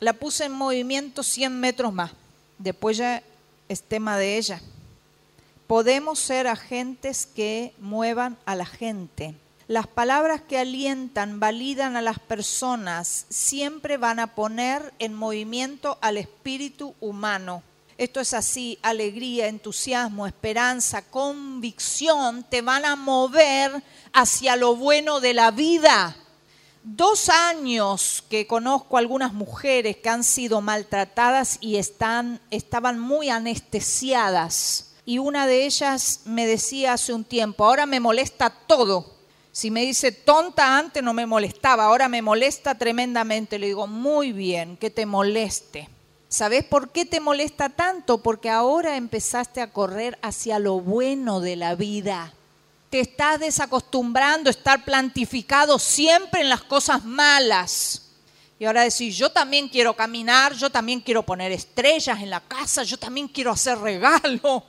La 0.00 0.12
puse 0.12 0.44
en 0.44 0.52
movimiento 0.52 1.22
100 1.22 1.60
metros 1.60 1.92
más. 1.92 2.12
Después 2.58 2.96
ya 2.96 3.22
es 3.68 3.82
tema 3.82 4.16
de 4.18 4.38
ella. 4.38 4.60
Podemos 5.66 6.18
ser 6.18 6.46
agentes 6.46 7.26
que 7.26 7.74
muevan 7.78 8.36
a 8.44 8.54
la 8.54 8.66
gente. 8.66 9.34
Las 9.66 9.86
palabras 9.86 10.42
que 10.42 10.58
alientan, 10.58 11.40
validan 11.40 11.96
a 11.96 12.02
las 12.02 12.18
personas, 12.18 13.24
siempre 13.30 13.96
van 13.96 14.20
a 14.20 14.34
poner 14.34 14.92
en 14.98 15.14
movimiento 15.14 15.96
al 16.02 16.18
espíritu 16.18 16.94
humano. 17.00 17.62
Esto 17.96 18.20
es 18.20 18.34
así, 18.34 18.76
alegría, 18.82 19.46
entusiasmo, 19.46 20.26
esperanza, 20.26 21.02
convicción 21.02 22.44
te 22.48 22.60
van 22.60 22.84
a 22.84 22.96
mover 22.96 23.84
hacia 24.12 24.56
lo 24.56 24.74
bueno 24.74 25.20
de 25.20 25.32
la 25.32 25.52
vida. 25.52 26.16
Dos 26.82 27.28
años 27.28 28.24
que 28.28 28.48
conozco 28.48 28.98
algunas 28.98 29.32
mujeres 29.32 29.98
que 29.98 30.08
han 30.08 30.24
sido 30.24 30.60
maltratadas 30.60 31.58
y 31.60 31.76
están, 31.76 32.40
estaban 32.50 32.98
muy 32.98 33.30
anestesiadas. 33.30 34.94
Y 35.06 35.18
una 35.18 35.46
de 35.46 35.64
ellas 35.64 36.22
me 36.24 36.48
decía 36.48 36.94
hace 36.94 37.12
un 37.12 37.22
tiempo, 37.22 37.64
ahora 37.64 37.86
me 37.86 38.00
molesta 38.00 38.50
todo. 38.50 39.14
Si 39.52 39.70
me 39.70 39.82
dice 39.82 40.10
tonta 40.10 40.76
antes 40.76 41.00
no 41.00 41.14
me 41.14 41.26
molestaba, 41.26 41.84
ahora 41.84 42.08
me 42.08 42.22
molesta 42.22 42.76
tremendamente. 42.76 43.60
Le 43.60 43.68
digo, 43.68 43.86
muy 43.86 44.32
bien, 44.32 44.76
que 44.76 44.90
te 44.90 45.06
moleste 45.06 45.93
¿Sabes 46.28 46.64
por 46.64 46.90
qué 46.90 47.04
te 47.04 47.20
molesta 47.20 47.68
tanto? 47.68 48.18
Porque 48.22 48.50
ahora 48.50 48.96
empezaste 48.96 49.60
a 49.60 49.70
correr 49.70 50.18
hacia 50.22 50.58
lo 50.58 50.80
bueno 50.80 51.40
de 51.40 51.56
la 51.56 51.74
vida. 51.74 52.32
Te 52.90 53.00
estás 53.00 53.40
desacostumbrando 53.40 54.48
a 54.48 54.52
estar 54.52 54.84
plantificado 54.84 55.78
siempre 55.78 56.40
en 56.40 56.48
las 56.48 56.62
cosas 56.62 57.04
malas. 57.04 58.02
Y 58.58 58.64
ahora 58.64 58.82
decís, 58.82 59.16
yo 59.16 59.30
también 59.30 59.68
quiero 59.68 59.94
caminar, 59.94 60.54
yo 60.54 60.70
también 60.70 61.00
quiero 61.00 61.22
poner 61.22 61.52
estrellas 61.52 62.20
en 62.20 62.30
la 62.30 62.40
casa, 62.40 62.82
yo 62.82 62.96
también 62.96 63.28
quiero 63.28 63.50
hacer 63.50 63.78
regalo, 63.78 64.64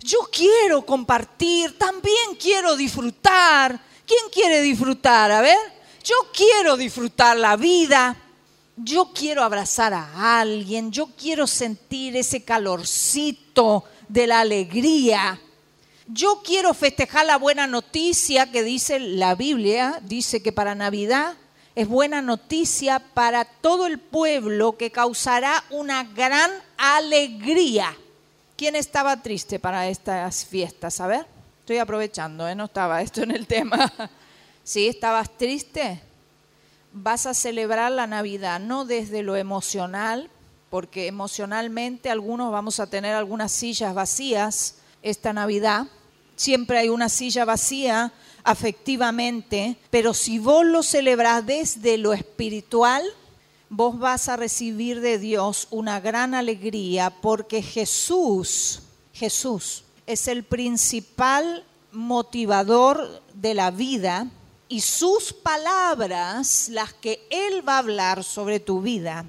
yo 0.00 0.18
quiero 0.32 0.86
compartir, 0.86 1.76
también 1.78 2.36
quiero 2.40 2.76
disfrutar. 2.76 3.80
¿Quién 4.06 4.30
quiere 4.32 4.60
disfrutar? 4.62 5.32
A 5.32 5.40
ver, 5.40 5.58
yo 6.04 6.14
quiero 6.32 6.76
disfrutar 6.76 7.36
la 7.36 7.56
vida 7.56 8.16
yo 8.76 9.12
quiero 9.14 9.42
abrazar 9.42 9.94
a 9.94 10.40
alguien, 10.40 10.90
yo 10.90 11.08
quiero 11.16 11.46
sentir 11.46 12.16
ese 12.16 12.44
calorcito 12.44 13.84
de 14.08 14.26
la 14.26 14.40
alegría. 14.40 15.40
Yo 16.06 16.42
quiero 16.44 16.74
festejar 16.74 17.26
la 17.26 17.38
buena 17.38 17.66
noticia 17.66 18.50
que 18.50 18.62
dice 18.62 18.98
la 18.98 19.34
Biblia, 19.34 20.00
dice 20.02 20.42
que 20.42 20.52
para 20.52 20.74
Navidad 20.74 21.34
es 21.74 21.88
buena 21.88 22.22
noticia 22.22 23.00
para 23.00 23.44
todo 23.44 23.86
el 23.86 23.98
pueblo 23.98 24.76
que 24.76 24.90
causará 24.90 25.64
una 25.70 26.04
gran 26.04 26.50
alegría. 26.76 27.96
¿Quién 28.56 28.76
estaba 28.76 29.22
triste 29.22 29.58
para 29.58 29.88
estas 29.88 30.44
fiestas? 30.44 31.00
A 31.00 31.06
ver, 31.06 31.26
estoy 31.60 31.78
aprovechando, 31.78 32.46
¿eh? 32.46 32.54
no 32.54 32.66
estaba 32.66 33.02
esto 33.02 33.22
en 33.22 33.32
el 33.32 33.46
tema. 33.46 33.92
¿Sí? 34.64 34.86
¿Estabas 34.86 35.36
triste? 35.36 36.00
Vas 36.94 37.26
a 37.26 37.34
celebrar 37.34 37.90
la 37.92 38.06
Navidad 38.06 38.60
no 38.60 38.84
desde 38.84 39.22
lo 39.22 39.36
emocional, 39.36 40.30
porque 40.70 41.08
emocionalmente 41.08 42.08
algunos 42.08 42.52
vamos 42.52 42.80
a 42.80 42.88
tener 42.88 43.14
algunas 43.14 43.52
sillas 43.52 43.94
vacías 43.94 44.76
esta 45.02 45.32
Navidad. 45.32 45.88
Siempre 46.36 46.78
hay 46.78 46.88
una 46.88 47.08
silla 47.08 47.44
vacía 47.44 48.12
afectivamente, 48.44 49.76
pero 49.90 50.14
si 50.14 50.38
vos 50.38 50.64
lo 50.64 50.82
celebrás 50.82 51.44
desde 51.44 51.98
lo 51.98 52.12
espiritual, 52.12 53.02
vos 53.68 53.98
vas 53.98 54.28
a 54.28 54.36
recibir 54.36 55.00
de 55.00 55.18
Dios 55.18 55.66
una 55.70 55.98
gran 56.00 56.32
alegría 56.34 57.10
porque 57.10 57.60
Jesús, 57.60 58.82
Jesús 59.12 59.84
es 60.06 60.28
el 60.28 60.44
principal 60.44 61.64
motivador 61.90 63.22
de 63.34 63.54
la 63.54 63.70
vida 63.70 64.28
y 64.74 64.80
sus 64.80 65.32
palabras, 65.32 66.68
las 66.68 66.92
que 66.94 67.24
Él 67.30 67.62
va 67.66 67.76
a 67.76 67.78
hablar 67.78 68.24
sobre 68.24 68.58
tu 68.58 68.80
vida, 68.80 69.24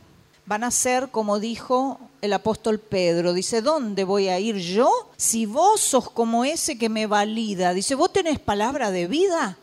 van 0.48 0.64
a 0.64 0.72
ser 0.72 1.10
como 1.12 1.40
dijo 1.40 2.00
el 2.22 2.34
apóstol 2.34 2.80
Pedro. 2.80 3.32
Dice, 3.32 3.62
¿dónde 3.62 4.06
voy 4.06 4.28
a 4.28 4.40
ir 4.40 4.56
yo 4.56 4.90
si 5.18 5.46
vos 5.46 5.82
sos 5.82 6.10
como 6.10 6.46
ese 6.46 6.80
que 6.80 6.90
me 6.90 7.06
valida? 7.06 7.76
Dice, 7.76 7.94
¿vos 7.94 8.12
tenés 8.12 8.40
palabra 8.40 8.90
de 8.90 9.06
vida? 9.06 9.56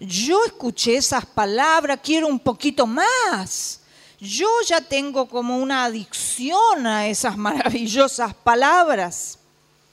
Yo 0.00 0.44
escuché 0.44 0.96
esas 0.96 1.24
palabras, 1.24 2.00
quiero 2.02 2.26
un 2.26 2.40
poquito 2.40 2.84
más. 2.84 3.78
Yo 4.18 4.48
ya 4.66 4.80
tengo 4.80 5.28
como 5.28 5.58
una 5.58 5.84
adicción 5.84 6.84
a 6.84 7.06
esas 7.06 7.36
maravillosas 7.36 8.34
palabras. 8.34 9.38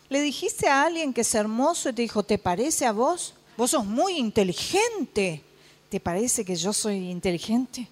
Le 0.10 0.22
dijiste 0.22 0.68
a 0.68 0.86
alguien 0.86 1.14
que 1.14 1.22
es 1.22 1.36
hermoso 1.36 1.90
y 1.90 1.94
te 1.94 2.02
dijo, 2.02 2.24
¿te 2.24 2.40
parece 2.40 2.88
a 2.88 2.92
vos? 2.92 3.36
Vos 3.58 3.72
sos 3.72 3.86
muy 3.86 4.18
inteligente. 4.18 5.44
¿Te 5.90 6.00
parece 6.00 6.44
que 6.44 6.56
yo 6.56 6.74
soy 6.74 7.10
inteligente? 7.10 7.88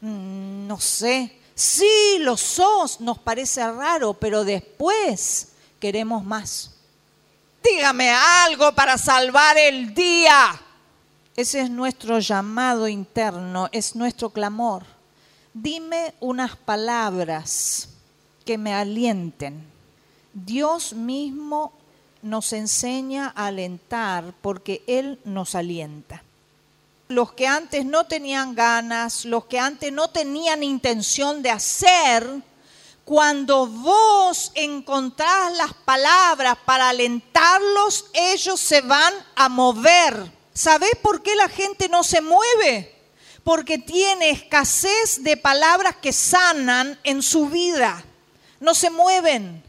Mm, 0.00 0.66
no 0.66 0.80
sé. 0.80 1.36
Sí, 1.54 2.18
lo 2.20 2.36
sos, 2.36 3.00
nos 3.00 3.18
parece 3.18 3.60
raro, 3.70 4.14
pero 4.14 4.44
después 4.44 5.48
queremos 5.78 6.24
más. 6.24 6.70
Dígame 7.62 8.10
algo 8.10 8.72
para 8.74 8.96
salvar 8.96 9.58
el 9.58 9.92
día. 9.94 10.60
Ese 11.36 11.60
es 11.60 11.70
nuestro 11.70 12.18
llamado 12.18 12.88
interno, 12.88 13.68
es 13.72 13.94
nuestro 13.94 14.30
clamor. 14.30 14.84
Dime 15.52 16.14
unas 16.20 16.56
palabras 16.56 17.88
que 18.44 18.56
me 18.56 18.72
alienten. 18.72 19.64
Dios 20.32 20.92
mismo 20.92 21.72
nos 22.22 22.52
enseña 22.52 23.32
a 23.34 23.46
alentar 23.46 24.34
porque 24.40 24.82
Él 24.86 25.18
nos 25.24 25.54
alienta. 25.54 26.22
Los 27.08 27.32
que 27.32 27.46
antes 27.46 27.84
no 27.84 28.04
tenían 28.04 28.54
ganas, 28.54 29.24
los 29.24 29.46
que 29.46 29.58
antes 29.58 29.92
no 29.92 30.08
tenían 30.08 30.62
intención 30.62 31.42
de 31.42 31.50
hacer, 31.50 32.42
cuando 33.04 33.66
vos 33.66 34.52
encontrás 34.54 35.52
las 35.56 35.74
palabras 35.74 36.56
para 36.64 36.90
alentarlos, 36.90 38.06
ellos 38.12 38.60
se 38.60 38.82
van 38.82 39.12
a 39.34 39.48
mover. 39.48 40.30
¿Sabés 40.54 40.94
por 41.02 41.22
qué 41.22 41.34
la 41.34 41.48
gente 41.48 41.88
no 41.88 42.04
se 42.04 42.20
mueve? 42.20 42.94
Porque 43.42 43.78
tiene 43.78 44.30
escasez 44.30 45.24
de 45.24 45.36
palabras 45.36 45.96
que 45.96 46.12
sanan 46.12 47.00
en 47.02 47.22
su 47.22 47.48
vida. 47.48 48.04
No 48.60 48.74
se 48.74 48.90
mueven 48.90 49.64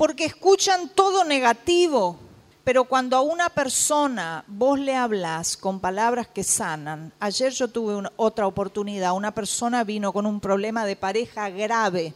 porque 0.00 0.24
escuchan 0.24 0.88
todo 0.94 1.24
negativo. 1.24 2.16
Pero 2.64 2.84
cuando 2.84 3.18
a 3.18 3.20
una 3.20 3.50
persona 3.50 4.42
vos 4.46 4.80
le 4.80 4.96
hablas 4.96 5.58
con 5.58 5.78
palabras 5.78 6.26
que 6.26 6.42
sanan, 6.42 7.12
ayer 7.20 7.52
yo 7.52 7.68
tuve 7.68 8.08
otra 8.16 8.46
oportunidad, 8.46 9.12
una 9.12 9.34
persona 9.34 9.84
vino 9.84 10.10
con 10.10 10.24
un 10.24 10.40
problema 10.40 10.86
de 10.86 10.96
pareja 10.96 11.50
grave, 11.50 12.14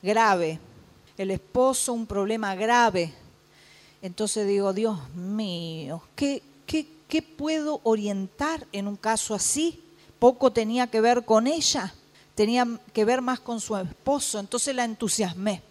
grave, 0.00 0.60
el 1.16 1.32
esposo 1.32 1.92
un 1.92 2.06
problema 2.06 2.54
grave. 2.54 3.12
Entonces 4.00 4.46
digo, 4.46 4.72
Dios 4.72 4.96
mío, 5.16 6.00
¿qué, 6.14 6.40
qué, 6.66 6.86
qué 7.08 7.20
puedo 7.20 7.80
orientar 7.82 8.64
en 8.70 8.86
un 8.86 8.94
caso 8.94 9.34
así? 9.34 9.82
Poco 10.20 10.52
tenía 10.52 10.86
que 10.86 11.00
ver 11.00 11.24
con 11.24 11.48
ella, 11.48 11.92
tenía 12.36 12.64
que 12.92 13.04
ver 13.04 13.22
más 13.22 13.40
con 13.40 13.60
su 13.60 13.76
esposo, 13.76 14.38
entonces 14.38 14.72
la 14.72 14.84
entusiasmé. 14.84 15.62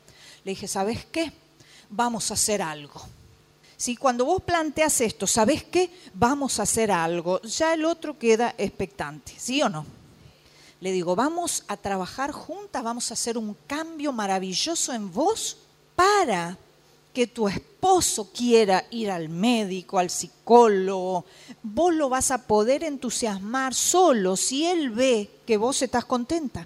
Le 0.47 0.51
dije, 0.51 0.69
¿sabes 0.69 1.05
qué? 1.12 1.33
Vamos 1.89 2.31
a 2.31 2.36
hacer 2.36 2.62
algo. 2.62 3.01
Si 3.75 3.97
cuando 3.97 4.23
vos 4.23 4.41
planteas 4.41 5.01
esto, 5.01 5.27
¿sabes 5.27 5.65
qué? 5.65 5.89
Vamos 6.13 6.57
a 6.57 6.63
hacer 6.63 6.89
algo. 6.89 7.41
Ya 7.41 7.73
el 7.73 7.83
otro 7.83 8.17
queda 8.17 8.55
expectante, 8.57 9.33
¿sí 9.38 9.62
o 9.62 9.67
no? 9.67 9.86
Le 10.79 10.93
digo, 10.93 11.17
vamos 11.17 11.65
a 11.67 11.75
trabajar 11.75 12.31
juntas, 12.31 12.81
vamos 12.81 13.12
a 13.12 13.15
hacer 13.15 13.38
un 13.38 13.57
cambio 13.67 14.13
maravilloso 14.13 14.93
en 14.93 15.12
vos 15.12 15.57
para 15.97 16.57
que 17.13 17.27
tu 17.27 17.49
esposo 17.49 18.31
quiera 18.31 18.86
ir 18.89 19.12
al 19.12 19.27
médico, 19.27 19.99
al 19.99 20.10
psicólogo. 20.10 21.25
Vos 21.62 21.93
lo 21.93 22.07
vas 22.07 22.31
a 22.31 22.47
poder 22.47 22.86
entusiasmar 22.86 23.73
solo 23.73 24.38
si 24.38 24.65
él 24.65 24.91
ve 24.91 25.29
que 25.45 25.57
vos 25.57 25.81
estás 25.81 26.05
contenta. 26.05 26.65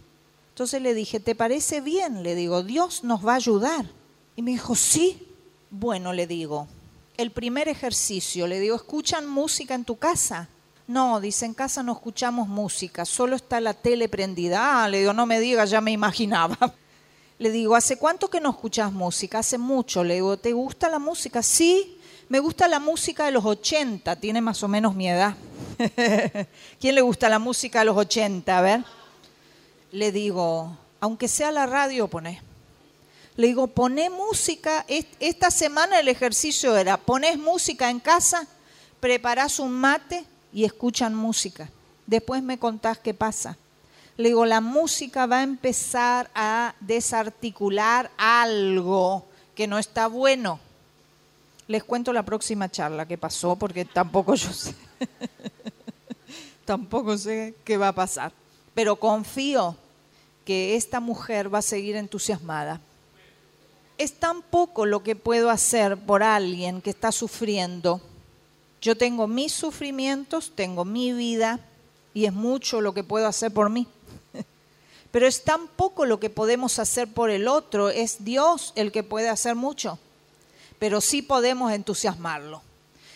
Entonces 0.51 0.81
le 0.81 0.93
dije, 0.93 1.19
¿te 1.19 1.33
parece 1.33 1.81
bien? 1.81 2.23
Le 2.23 2.35
digo, 2.35 2.61
Dios 2.61 3.03
nos 3.03 3.25
va 3.25 3.33
a 3.33 3.37
ayudar. 3.37 3.85
Y 4.35 4.41
me 4.41 4.51
dijo, 4.51 4.75
sí. 4.75 5.27
Bueno, 5.69 6.11
le 6.11 6.27
digo, 6.27 6.67
el 7.15 7.31
primer 7.31 7.69
ejercicio, 7.69 8.45
le 8.47 8.59
digo, 8.59 8.75
¿escuchan 8.75 9.27
música 9.27 9.73
en 9.73 9.85
tu 9.85 9.95
casa? 9.95 10.49
No, 10.87 11.21
dice, 11.21 11.45
en 11.45 11.53
casa 11.53 11.81
no 11.83 11.93
escuchamos 11.93 12.49
música, 12.49 13.05
solo 13.05 13.37
está 13.37 13.61
la 13.61 13.73
tele 13.73 14.09
prendida. 14.09 14.83
Ah, 14.83 14.89
le 14.89 14.99
digo, 14.99 15.13
no 15.13 15.25
me 15.25 15.39
digas, 15.39 15.69
ya 15.69 15.79
me 15.79 15.91
imaginaba. 15.91 16.57
Le 17.39 17.49
digo, 17.49 17.73
¿hace 17.73 17.97
cuánto 17.97 18.29
que 18.29 18.39
no 18.39 18.51
escuchas 18.51 18.91
música? 18.91 19.39
Hace 19.39 19.57
mucho. 19.57 20.03
Le 20.03 20.13
digo, 20.13 20.37
¿te 20.37 20.53
gusta 20.53 20.89
la 20.89 20.99
música? 20.99 21.41
Sí, 21.41 21.97
me 22.29 22.39
gusta 22.39 22.67
la 22.67 22.79
música 22.79 23.25
de 23.25 23.31
los 23.31 23.43
80, 23.43 24.15
tiene 24.17 24.41
más 24.41 24.61
o 24.61 24.67
menos 24.67 24.93
mi 24.93 25.09
edad. 25.09 25.35
¿Quién 26.79 26.93
le 26.93 27.01
gusta 27.01 27.29
la 27.29 27.39
música 27.39 27.79
de 27.79 27.85
los 27.85 27.97
80? 27.97 28.55
A 28.55 28.61
ver 28.61 28.85
le 29.91 30.11
digo, 30.11 30.77
aunque 30.99 31.27
sea 31.27 31.51
la 31.51 31.65
radio, 31.65 32.07
pone. 32.07 32.41
Le 33.35 33.47
digo, 33.47 33.67
poné 33.67 34.09
música. 34.09 34.85
Esta 34.87 35.51
semana 35.51 35.99
el 35.99 36.07
ejercicio 36.07 36.77
era, 36.77 36.97
ponés 36.97 37.37
música 37.37 37.89
en 37.89 37.99
casa, 37.99 38.47
preparás 38.99 39.59
un 39.59 39.73
mate 39.73 40.25
y 40.53 40.63
escuchan 40.63 41.15
música. 41.15 41.69
Después 42.07 42.41
me 42.43 42.57
contás 42.57 42.97
qué 42.97 43.13
pasa. 43.13 43.57
Le 44.17 44.29
digo, 44.29 44.45
la 44.45 44.61
música 44.61 45.25
va 45.25 45.39
a 45.39 45.43
empezar 45.43 46.29
a 46.35 46.75
desarticular 46.79 48.11
algo 48.17 49.25
que 49.55 49.67
no 49.67 49.79
está 49.79 50.07
bueno. 50.07 50.59
Les 51.67 51.83
cuento 51.83 52.11
la 52.11 52.23
próxima 52.23 52.69
charla 52.69 53.05
que 53.05 53.17
pasó 53.17 53.55
porque 53.55 53.85
tampoco 53.85 54.35
yo 54.35 54.51
sé. 54.51 54.75
tampoco 56.65 57.17
sé 57.17 57.55
qué 57.63 57.77
va 57.77 57.89
a 57.89 57.95
pasar 57.95 58.33
pero 58.73 58.95
confío 58.95 59.75
que 60.45 60.75
esta 60.75 60.99
mujer 60.99 61.53
va 61.53 61.59
a 61.59 61.63
seguir 61.63 61.95
entusiasmada. 61.95 62.81
Es 63.97 64.13
tan 64.13 64.41
poco 64.41 64.85
lo 64.85 65.03
que 65.03 65.15
puedo 65.15 65.49
hacer 65.49 65.97
por 65.97 66.23
alguien 66.23 66.81
que 66.81 66.89
está 66.89 67.11
sufriendo. 67.11 68.01
Yo 68.81 68.97
tengo 68.97 69.27
mis 69.27 69.53
sufrimientos, 69.53 70.53
tengo 70.55 70.85
mi 70.85 71.13
vida 71.13 71.59
y 72.13 72.25
es 72.25 72.33
mucho 72.33 72.81
lo 72.81 72.93
que 72.93 73.03
puedo 73.03 73.27
hacer 73.27 73.53
por 73.53 73.69
mí. 73.69 73.87
Pero 75.11 75.27
es 75.27 75.43
tan 75.43 75.67
poco 75.67 76.05
lo 76.05 76.19
que 76.19 76.29
podemos 76.29 76.79
hacer 76.79 77.07
por 77.07 77.29
el 77.29 77.47
otro, 77.47 77.89
es 77.89 78.23
Dios 78.23 78.73
el 78.75 78.91
que 78.91 79.03
puede 79.03 79.29
hacer 79.29 79.55
mucho. 79.55 79.99
Pero 80.79 80.99
sí 80.99 81.21
podemos 81.21 81.71
entusiasmarlo. 81.71 82.63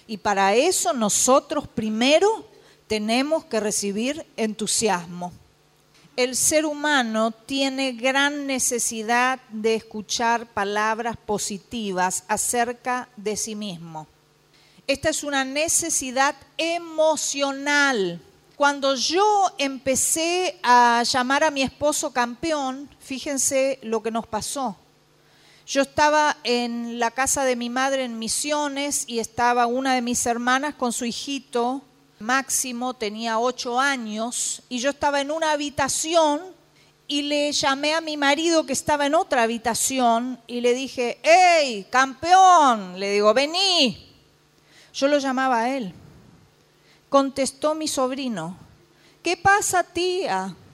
Y 0.06 0.18
para 0.18 0.54
eso 0.54 0.94
nosotros 0.94 1.68
primero 1.68 2.46
tenemos 2.88 3.46
que 3.46 3.60
recibir 3.60 4.24
entusiasmo 4.38 5.32
el 6.16 6.36
ser 6.36 6.66
humano 6.66 7.32
tiene 7.32 7.92
gran 7.94 8.48
necesidad 8.48 9.40
de 9.50 9.76
escuchar 9.76 10.48
palabras 10.48 11.18
positivas 11.18 12.24
acerca 12.28 13.10
de 13.18 13.36
sí 13.36 13.56
mismo. 13.56 14.08
Esta 14.88 15.10
es 15.10 15.24
una 15.24 15.44
necesidad 15.44 16.36
emocional. 16.58 18.22
Cuando 18.56 18.96
yo 18.96 19.52
empecé 19.58 20.58
a 20.64 21.04
llamar 21.04 21.44
a 21.44 21.52
mi 21.52 21.64
esposo 21.64 22.14
campeón, 22.14 22.90
fíjense 23.00 23.80
lo 23.84 24.02
que 24.02 24.12
nos 24.12 24.26
pasó. 24.26 24.78
Yo 25.68 25.82
estaba 25.82 26.38
en 26.44 27.00
la 27.00 27.12
casa 27.12 27.44
de 27.44 27.56
mi 27.56 27.70
madre 27.70 28.06
en 28.06 28.20
Misiones 28.20 29.04
y 29.08 29.20
estaba 29.20 29.66
una 29.66 29.96
de 29.96 30.02
mis 30.02 30.26
hermanas 30.26 30.76
con 30.76 30.94
su 30.94 31.04
hijito 31.04 31.82
Máximo 32.26 32.96
tenía 32.96 33.38
ocho 33.38 33.80
años 33.80 34.64
y 34.68 34.80
yo 34.80 34.90
estaba 34.90 35.22
en 35.22 35.30
una 35.30 35.52
habitación 35.52 36.42
y 37.08 37.22
le 37.22 37.52
llamé 37.52 37.94
a 37.94 38.02
mi 38.02 38.18
marido 38.18 38.66
que 38.66 38.74
estaba 38.74 39.06
en 39.06 39.14
otra 39.14 39.44
habitación 39.44 40.40
y 40.48 40.62
le 40.62 40.74
dije, 40.74 41.20
¡Hey, 41.22 41.86
campeón! 41.92 43.00
Le 43.00 43.12
digo, 43.12 43.32
vení. 43.34 44.12
Yo 44.92 45.08
lo 45.08 45.20
llamaba 45.20 45.60
a 45.60 45.78
él. 45.78 45.94
Contestó 47.10 47.76
mi 47.76 47.88
sobrino, 47.88 48.58
¿qué 49.24 49.38
pasa 49.38 49.84
tía? 49.84 50.54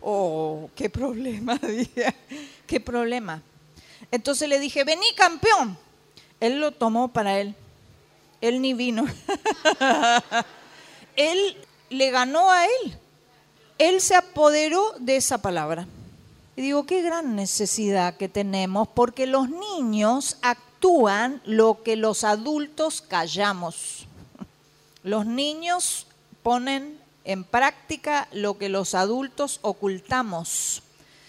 Oh, 0.00 0.70
qué 0.76 0.88
problema, 0.88 1.58
qué 2.68 2.80
problema. 2.80 3.42
Entonces 4.12 4.48
le 4.48 4.60
dije, 4.60 4.84
vení 4.84 5.06
campeón. 5.16 5.76
Él 6.38 6.60
lo 6.60 6.70
tomó 6.70 7.08
para 7.08 7.40
él. 7.40 7.56
Él 8.40 8.60
ni 8.60 8.74
vino. 8.74 9.04
él 11.16 11.56
le 11.90 12.10
ganó 12.10 12.50
a 12.50 12.64
él. 12.64 12.98
Él 13.78 14.00
se 14.00 14.14
apoderó 14.14 14.94
de 14.98 15.16
esa 15.16 15.38
palabra. 15.38 15.86
Y 16.56 16.62
digo, 16.62 16.86
qué 16.86 17.02
gran 17.02 17.36
necesidad 17.36 18.16
que 18.16 18.28
tenemos, 18.28 18.88
porque 18.88 19.26
los 19.26 19.48
niños 19.48 20.38
actúan 20.42 21.40
lo 21.44 21.82
que 21.82 21.96
los 21.96 22.24
adultos 22.24 23.00
callamos. 23.00 24.06
Los 25.04 25.26
niños 25.26 26.06
ponen 26.42 26.98
en 27.24 27.44
práctica 27.44 28.28
lo 28.32 28.58
que 28.58 28.68
los 28.68 28.94
adultos 28.94 29.60
ocultamos. 29.62 30.82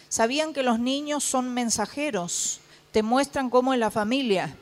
¿Sabían 0.08 0.54
que 0.54 0.64
los 0.64 0.80
niños 0.80 1.24
son 1.24 1.54
mensajeros? 1.54 2.60
Te 2.92 3.04
muestran 3.04 3.52
cómo 3.52 3.74
es 3.74 3.80
la 3.80 3.92
familia 3.92 4.56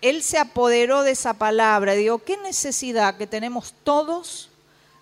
él 0.00 0.22
se 0.22 0.38
apoderó 0.38 1.02
de 1.02 1.12
esa 1.12 1.34
palabra. 1.34 1.94
Digo, 1.94 2.18
qué 2.18 2.36
necesidad 2.36 3.16
que 3.16 3.26
tenemos 3.26 3.74
todos 3.84 4.50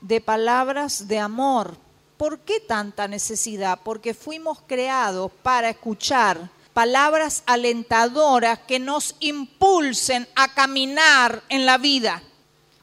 de 0.01 0.21
palabras 0.21 1.09
de 1.09 1.19
amor. 1.19 1.77
¿Por 2.17 2.41
qué 2.41 2.61
tanta 2.61 3.09
necesidad? 3.09 3.81
Porque 3.83 4.15
fuimos 4.15 4.59
creados 4.67 5.31
para 5.43 5.71
escuchar 5.71 6.51
palabras 6.73 7.43
alentadoras 7.47 8.59
que 8.61 8.79
nos 8.79 9.15
impulsen 9.21 10.29
a 10.35 10.53
caminar 10.53 11.43
en 11.49 11.67
la 11.67 11.79
vida. 11.79 12.23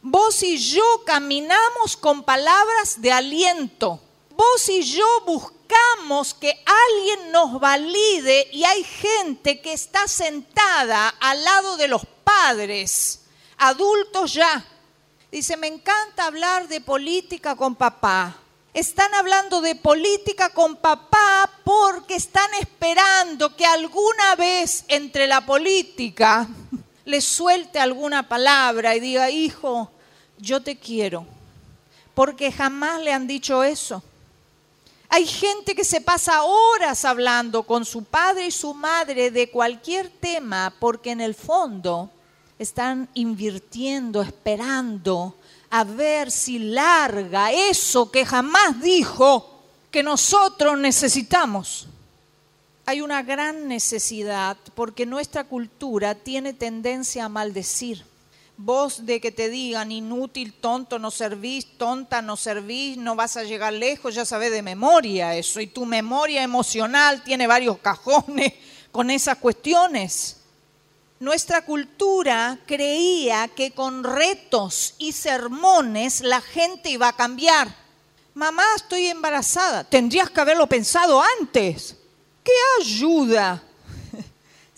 Vos 0.01 0.41
y 0.41 0.57
yo 0.57 0.83
caminamos 1.05 1.97
con 1.97 2.23
palabras 2.23 3.01
de 3.01 3.11
aliento. 3.11 3.99
Vos 4.35 4.69
y 4.69 4.81
yo 4.83 5.05
buscamos 5.25 6.33
que 6.33 6.63
alguien 6.65 7.31
nos 7.31 7.59
valide 7.59 8.47
y 8.51 8.63
hay 8.63 8.83
gente 8.83 9.61
que 9.61 9.73
está 9.73 10.07
sentada 10.07 11.09
al 11.19 11.43
lado 11.43 11.77
de 11.77 11.87
los 11.87 12.05
padres, 12.23 13.21
adultos 13.57 14.33
ya. 14.33 14.65
Dice, 15.31 15.55
me 15.57 15.67
encanta 15.67 16.25
hablar 16.25 16.67
de 16.67 16.81
política 16.81 17.55
con 17.55 17.75
papá. 17.75 18.37
Están 18.73 19.13
hablando 19.13 19.61
de 19.61 19.75
política 19.75 20.49
con 20.49 20.77
papá 20.77 21.49
porque 21.63 22.15
están 22.15 22.53
esperando 22.59 23.55
que 23.55 23.65
alguna 23.65 24.35
vez 24.37 24.85
entre 24.87 25.27
la 25.27 25.45
política 25.45 26.47
le 27.05 27.19
suelte 27.19 27.79
alguna 27.79 28.27
palabra 28.27 28.95
y 28.95 29.01
diga, 29.01 29.29
hijo, 29.29 29.91
yo 30.37 30.61
te 30.61 30.77
quiero. 30.77 31.25
Porque 32.13 32.51
jamás 32.51 33.01
le 33.01 33.11
han 33.11 33.27
dicho 33.27 33.63
eso. 33.63 34.03
Hay 35.13 35.27
gente 35.27 35.75
que 35.75 35.83
se 35.83 35.99
pasa 35.99 36.43
horas 36.43 37.03
hablando 37.03 37.63
con 37.63 37.83
su 37.83 38.05
padre 38.05 38.45
y 38.45 38.51
su 38.51 38.73
madre 38.73 39.29
de 39.29 39.51
cualquier 39.51 40.07
tema 40.09 40.73
porque 40.79 41.11
en 41.11 41.19
el 41.19 41.35
fondo 41.35 42.09
están 42.57 43.09
invirtiendo, 43.13 44.21
esperando 44.21 45.35
a 45.69 45.83
ver 45.83 46.31
si 46.31 46.59
larga 46.59 47.51
eso 47.51 48.09
que 48.09 48.25
jamás 48.25 48.81
dijo 48.81 49.63
que 49.91 50.01
nosotros 50.01 50.77
necesitamos. 50.77 51.87
Hay 52.85 53.01
una 53.01 53.21
gran 53.21 53.67
necesidad 53.67 54.55
porque 54.75 55.05
nuestra 55.05 55.43
cultura 55.43 56.15
tiene 56.15 56.53
tendencia 56.53 57.25
a 57.25 57.29
maldecir 57.29 58.05
vos 58.63 59.05
de 59.05 59.19
que 59.19 59.31
te 59.31 59.49
digan 59.49 59.91
inútil, 59.91 60.53
tonto, 60.53 60.99
no 60.99 61.11
servís, 61.11 61.77
tonta, 61.77 62.21
no 62.21 62.37
servís, 62.37 62.97
no 62.97 63.15
vas 63.15 63.37
a 63.37 63.43
llegar 63.43 63.73
lejos, 63.73 64.13
ya 64.13 64.25
sabes 64.25 64.51
de 64.51 64.61
memoria 64.61 65.35
eso. 65.35 65.59
Y 65.59 65.67
tu 65.67 65.85
memoria 65.85 66.43
emocional 66.43 67.23
tiene 67.23 67.47
varios 67.47 67.79
cajones 67.79 68.53
con 68.91 69.09
esas 69.09 69.37
cuestiones. 69.37 70.37
Nuestra 71.19 71.65
cultura 71.65 72.59
creía 72.65 73.47
que 73.47 73.71
con 73.71 74.03
retos 74.03 74.95
y 74.97 75.11
sermones 75.11 76.21
la 76.21 76.41
gente 76.41 76.89
iba 76.89 77.07
a 77.07 77.15
cambiar. 77.15 77.75
Mamá, 78.33 78.63
estoy 78.75 79.07
embarazada. 79.07 79.83
Tendrías 79.83 80.29
que 80.29 80.41
haberlo 80.41 80.67
pensado 80.67 81.21
antes. 81.39 81.95
¿Qué 82.43 82.51
ayuda? 82.79 83.63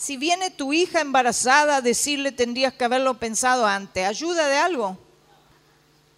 Si 0.04 0.18
viene 0.18 0.52
tu 0.52 0.74
hija 0.74 1.00
embarazada, 1.00 1.80
decirle 1.80 2.34
tendrías 2.34 2.74
que 2.74 2.84
haberlo 2.84 3.18
pensado 3.20 3.66
antes. 3.66 4.06
¿Ayuda 4.06 4.50
de 4.50 4.58
algo? 4.58 4.98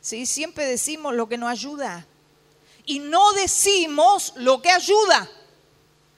Sí, 0.02 0.26
siempre 0.26 0.66
decimos 0.66 1.14
lo 1.14 1.30
que 1.30 1.38
no 1.38 1.48
ayuda. 1.48 2.08
Y 2.88 2.98
no 2.98 3.34
decimos 3.34 4.34
lo 4.38 4.60
que 4.60 4.72
ayuda. 4.72 5.30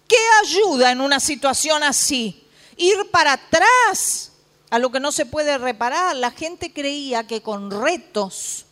¿Qué 0.08 0.16
ayuda 0.46 0.94
en 0.94 1.02
una 1.02 1.20
situación 1.20 1.84
así? 1.84 2.42
Ir 2.78 3.12
para 3.12 3.34
atrás 3.34 4.32
a 4.70 4.80
lo 4.80 4.90
que 4.90 5.02
no 5.02 5.12
se 5.12 5.26
puede 5.26 5.58
reparar. 5.58 6.16
La 6.16 6.32
gente 6.32 6.72
creía 6.72 7.28
que 7.28 7.42
con 7.42 7.70
retos 7.70 8.66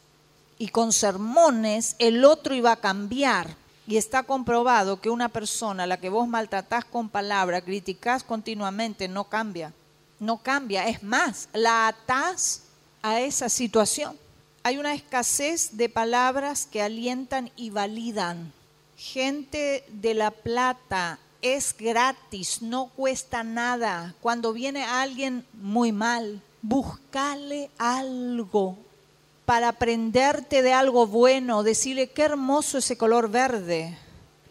y 0.57 0.69
con 0.69 0.93
sermones 0.93 1.97
el 1.99 2.23
otro 2.23 2.55
iba 2.55 2.71
a 2.71 2.79
cambiar. 2.79 3.57
Y 3.87 3.97
está 3.97 4.23
comprobado 4.23 4.99
que 4.99 5.09
una 5.09 5.29
persona 5.29 5.83
a 5.83 5.87
la 5.87 5.97
que 5.97 6.09
vos 6.09 6.27
maltratás 6.27 6.85
con 6.85 7.09
palabras, 7.09 7.63
criticás 7.63 8.23
continuamente, 8.23 9.07
no 9.07 9.25
cambia. 9.25 9.73
No 10.19 10.37
cambia. 10.37 10.87
Es 10.87 11.03
más, 11.03 11.49
la 11.53 11.87
atás 11.87 12.63
a 13.01 13.19
esa 13.19 13.49
situación. 13.49 14.17
Hay 14.63 14.77
una 14.77 14.95
escasez 14.95 15.77
de 15.77 15.89
palabras 15.89 16.65
que 16.65 16.81
alientan 16.81 17.51
y 17.55 17.69
validan. 17.69 18.51
Gente 18.97 19.85
de 19.89 20.15
la 20.15 20.31
plata 20.31 21.19
es 21.41 21.75
gratis, 21.77 22.63
no 22.63 22.87
cuesta 22.95 23.43
nada. 23.43 24.15
Cuando 24.21 24.53
viene 24.53 24.83
alguien 24.83 25.45
muy 25.53 25.91
mal, 25.91 26.41
buscale 26.63 27.69
algo 27.77 28.79
para 29.45 29.69
aprenderte 29.69 30.61
de 30.61 30.73
algo 30.73 31.05
bueno, 31.05 31.63
decirle, 31.63 32.09
qué 32.09 32.23
hermoso 32.23 32.79
ese 32.79 32.97
color 32.97 33.29
verde. 33.29 33.97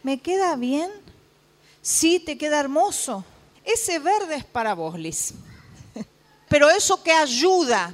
¿Me 0.03 0.19
queda 0.19 0.55
bien? 0.55 0.89
Sí, 1.81 2.19
te 2.19 2.37
queda 2.37 2.59
hermoso. 2.59 3.25
Ese 3.63 3.99
verde 3.99 4.35
es 4.35 4.45
para 4.45 4.73
vos, 4.73 4.97
Liz. 4.97 5.33
Pero 6.49 6.69
eso 6.69 7.03
que 7.03 7.11
ayuda, 7.11 7.93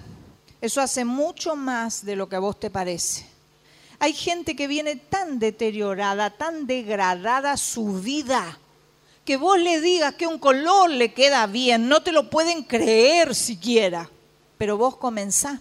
eso 0.62 0.80
hace 0.80 1.04
mucho 1.04 1.56
más 1.56 2.06
de 2.06 2.16
lo 2.16 2.30
que 2.30 2.36
a 2.36 2.40
vos 2.40 2.60
te 2.60 2.70
parece. 2.70 3.26
Hay 3.98 4.14
gente 4.14 4.56
que 4.56 4.68
viene 4.68 4.96
tan 4.96 5.40
deteriorada, 5.40 6.30
tan 6.30 6.68
degradada 6.68 7.58
su 7.58 8.00
vida, 8.00 8.60
que 9.26 9.38
vos 9.38 9.60
le 9.60 9.80
digas 9.82 10.16
que 10.16 10.28
un 10.28 10.40
color 10.40 10.90
le 10.90 11.14
queda 11.14 11.48
bien, 11.48 11.88
no 11.88 12.02
te 12.04 12.12
lo 12.12 12.30
pueden 12.30 12.64
creer 12.64 13.34
siquiera. 13.34 14.10
Pero 14.58 14.78
vos 14.78 14.98
comenzás 14.98 15.60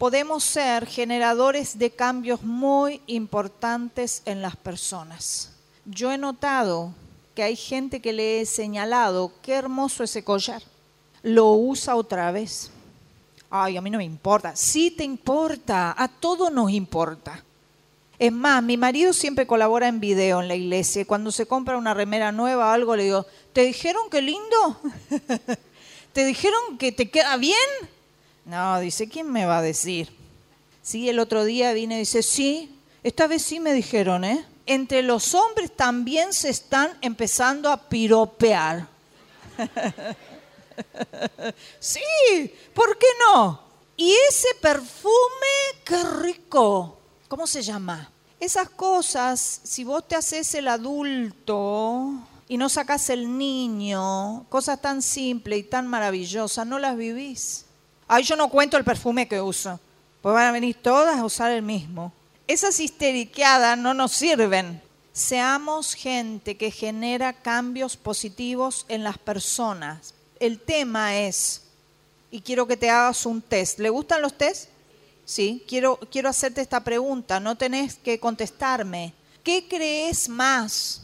podemos 0.00 0.44
ser 0.44 0.86
generadores 0.86 1.78
de 1.78 1.90
cambios 1.90 2.42
muy 2.42 3.02
importantes 3.06 4.22
en 4.24 4.40
las 4.40 4.56
personas. 4.56 5.52
Yo 5.84 6.10
he 6.10 6.16
notado 6.16 6.94
que 7.34 7.42
hay 7.42 7.54
gente 7.54 8.00
que 8.00 8.14
le 8.14 8.40
he 8.40 8.46
señalado, 8.46 9.30
qué 9.42 9.52
hermoso 9.52 10.02
ese 10.02 10.24
collar, 10.24 10.62
lo 11.22 11.52
usa 11.52 11.96
otra 11.96 12.32
vez. 12.32 12.70
Ay, 13.50 13.76
a 13.76 13.82
mí 13.82 13.90
no 13.90 13.98
me 13.98 14.04
importa. 14.04 14.56
Sí 14.56 14.90
te 14.90 15.04
importa, 15.04 15.94
a 15.94 16.08
todos 16.08 16.50
nos 16.50 16.70
importa. 16.70 17.44
Es 18.18 18.32
más, 18.32 18.62
mi 18.62 18.78
marido 18.78 19.12
siempre 19.12 19.46
colabora 19.46 19.86
en 19.86 20.00
video 20.00 20.40
en 20.40 20.48
la 20.48 20.54
iglesia. 20.54 21.04
Cuando 21.04 21.30
se 21.30 21.44
compra 21.44 21.76
una 21.76 21.92
remera 21.92 22.32
nueva 22.32 22.68
o 22.68 22.70
algo, 22.70 22.96
le 22.96 23.04
digo, 23.04 23.26
¿te 23.52 23.66
dijeron 23.66 24.04
qué 24.10 24.22
lindo? 24.22 24.80
¿Te 26.14 26.24
dijeron 26.24 26.78
que 26.78 26.90
te 26.90 27.10
queda 27.10 27.36
bien? 27.36 27.58
No, 28.50 28.80
dice, 28.80 29.08
¿quién 29.08 29.30
me 29.30 29.46
va 29.46 29.58
a 29.58 29.62
decir? 29.62 30.10
Sí, 30.82 31.08
el 31.08 31.20
otro 31.20 31.44
día 31.44 31.72
vine 31.72 31.94
y 31.94 31.98
dice, 32.00 32.20
sí, 32.20 32.76
esta 33.04 33.28
vez 33.28 33.42
sí 33.42 33.60
me 33.60 33.72
dijeron, 33.72 34.24
¿eh? 34.24 34.44
Entre 34.66 35.04
los 35.04 35.36
hombres 35.36 35.70
también 35.76 36.32
se 36.32 36.48
están 36.48 36.98
empezando 37.00 37.70
a 37.70 37.88
piropear. 37.88 38.88
sí, 41.78 42.00
¿por 42.74 42.98
qué 42.98 43.06
no? 43.20 43.60
Y 43.96 44.12
ese 44.28 44.48
perfume, 44.60 45.12
qué 45.84 46.02
rico. 46.20 46.98
¿Cómo 47.28 47.46
se 47.46 47.62
llama? 47.62 48.10
Esas 48.40 48.68
cosas, 48.68 49.60
si 49.62 49.84
vos 49.84 50.08
te 50.08 50.16
haces 50.16 50.52
el 50.56 50.66
adulto 50.66 52.14
y 52.48 52.56
no 52.56 52.68
sacas 52.68 53.10
el 53.10 53.38
niño, 53.38 54.44
cosas 54.48 54.80
tan 54.80 55.02
simples 55.02 55.60
y 55.60 55.62
tan 55.62 55.86
maravillosas, 55.86 56.66
no 56.66 56.80
las 56.80 56.96
vivís. 56.96 57.66
Ay, 58.12 58.24
yo 58.24 58.34
no 58.34 58.48
cuento 58.48 58.76
el 58.76 58.82
perfume 58.82 59.28
que 59.28 59.40
uso. 59.40 59.78
Pues 60.20 60.34
van 60.34 60.48
a 60.48 60.50
venir 60.50 60.74
todas 60.82 61.16
a 61.16 61.24
usar 61.24 61.52
el 61.52 61.62
mismo. 61.62 62.12
Esas 62.48 62.80
histeriqueadas 62.80 63.78
no 63.78 63.94
nos 63.94 64.10
sirven. 64.10 64.82
Seamos 65.12 65.94
gente 65.94 66.56
que 66.56 66.72
genera 66.72 67.32
cambios 67.32 67.96
positivos 67.96 68.84
en 68.88 69.04
las 69.04 69.16
personas. 69.16 70.12
El 70.40 70.58
tema 70.58 71.18
es, 71.18 71.62
y 72.32 72.40
quiero 72.40 72.66
que 72.66 72.76
te 72.76 72.90
hagas 72.90 73.26
un 73.26 73.40
test. 73.40 73.78
¿Le 73.78 73.90
gustan 73.90 74.22
los 74.22 74.36
test? 74.36 74.70
Sí, 75.24 75.62
quiero, 75.68 75.96
quiero 76.10 76.30
hacerte 76.30 76.62
esta 76.62 76.82
pregunta. 76.82 77.38
No 77.38 77.56
tenés 77.56 77.94
que 77.94 78.18
contestarme. 78.18 79.14
¿Qué 79.44 79.68
crees 79.68 80.28
más? 80.28 81.02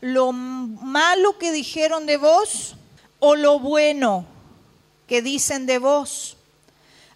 ¿Lo 0.00 0.30
malo 0.30 1.38
que 1.38 1.50
dijeron 1.50 2.06
de 2.06 2.18
vos 2.18 2.76
o 3.18 3.34
lo 3.34 3.58
bueno 3.58 4.24
que 5.08 5.22
dicen 5.22 5.66
de 5.66 5.80
vos? 5.80 6.35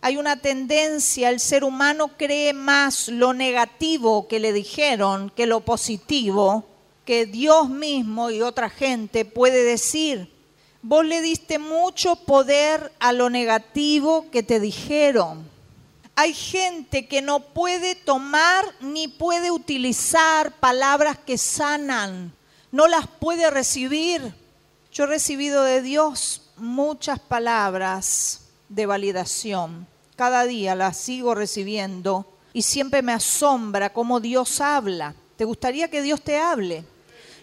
Hay 0.02 0.16
una 0.16 0.36
tendencia, 0.36 1.28
el 1.28 1.40
ser 1.40 1.62
humano 1.62 2.08
cree 2.16 2.54
más 2.54 3.08
lo 3.08 3.34
negativo 3.34 4.28
que 4.28 4.40
le 4.40 4.52
dijeron 4.52 5.30
que 5.36 5.46
lo 5.46 5.60
positivo 5.60 6.64
que 7.04 7.26
Dios 7.26 7.68
mismo 7.68 8.30
y 8.30 8.40
otra 8.40 8.70
gente 8.70 9.26
puede 9.26 9.62
decir. 9.62 10.32
Vos 10.80 11.04
le 11.04 11.20
diste 11.20 11.58
mucho 11.58 12.16
poder 12.16 12.92
a 12.98 13.12
lo 13.12 13.28
negativo 13.28 14.30
que 14.30 14.42
te 14.42 14.58
dijeron. 14.58 15.46
Hay 16.16 16.32
gente 16.32 17.06
que 17.06 17.20
no 17.20 17.40
puede 17.40 17.94
tomar 17.94 18.64
ni 18.80 19.08
puede 19.08 19.50
utilizar 19.50 20.52
palabras 20.60 21.18
que 21.18 21.36
sanan, 21.36 22.32
no 22.72 22.88
las 22.88 23.06
puede 23.06 23.50
recibir. 23.50 24.34
Yo 24.92 25.04
he 25.04 25.08
recibido 25.08 25.62
de 25.62 25.82
Dios 25.82 26.50
muchas 26.56 27.18
palabras 27.18 28.49
de 28.70 28.86
validación 28.86 29.86
cada 30.16 30.44
día 30.44 30.74
la 30.74 30.92
sigo 30.92 31.34
recibiendo 31.34 32.26
y 32.52 32.60
siempre 32.60 33.00
me 33.00 33.12
asombra 33.12 33.90
cómo 33.90 34.20
Dios 34.20 34.60
habla. 34.60 35.14
¿Te 35.36 35.46
gustaría 35.46 35.88
que 35.88 36.02
Dios 36.02 36.20
te 36.20 36.36
hable? 36.36 36.84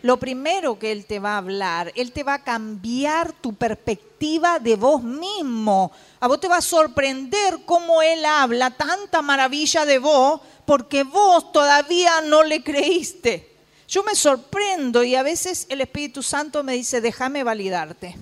lo 0.04 0.18
primero 0.18 0.78
que 0.78 0.92
Él 0.92 1.06
te 1.06 1.18
va 1.20 1.34
a 1.34 1.38
hablar, 1.40 1.92
Él 1.96 2.12
te 2.12 2.24
va 2.24 2.36
a 2.36 2.44
cambiar 2.44 3.34
tu 3.34 3.54
perspectiva 3.56 4.60
de 4.60 4.76
vos 4.76 5.02
mismo. 5.02 5.92
A 6.20 6.28
vos 6.28 6.40
te 6.40 6.48
va 6.48 6.58
a 6.58 6.62
sorprender 6.62 7.62
cómo 7.66 8.02
Él 8.04 8.24
habla 8.24 8.70
tanta 8.70 9.24
maravilla 9.24 9.86
de 9.86 9.98
vos 10.00 10.42
porque 10.66 11.04
vos 11.04 11.52
todavía 11.52 12.22
no 12.22 12.44
le 12.44 12.64
creíste. 12.64 13.56
Yo 13.88 14.04
me 14.04 14.14
sorprendo 14.14 15.04
y 15.04 15.16
a 15.16 15.24
veces 15.24 15.66
el 15.70 15.82
Espíritu 15.82 16.22
Santo 16.22 16.64
me 16.64 16.74
dice, 16.74 17.02
déjame 17.02 17.44
validarte. 17.44 18.16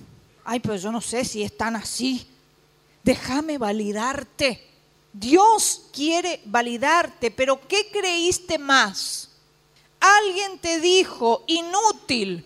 Ay, 0.44 0.60
pero 0.60 0.76
yo 0.76 0.90
no 0.90 1.00
sé 1.00 1.24
si 1.24 1.42
es 1.42 1.56
tan 1.56 1.76
así. 1.76 2.26
Déjame 3.06 3.56
validarte. 3.56 4.60
Dios 5.12 5.82
quiere 5.92 6.40
validarte, 6.44 7.30
pero 7.30 7.60
¿qué 7.68 7.88
creíste 7.88 8.58
más? 8.58 9.30
Alguien 10.00 10.58
te 10.58 10.80
dijo, 10.80 11.44
inútil. 11.46 12.44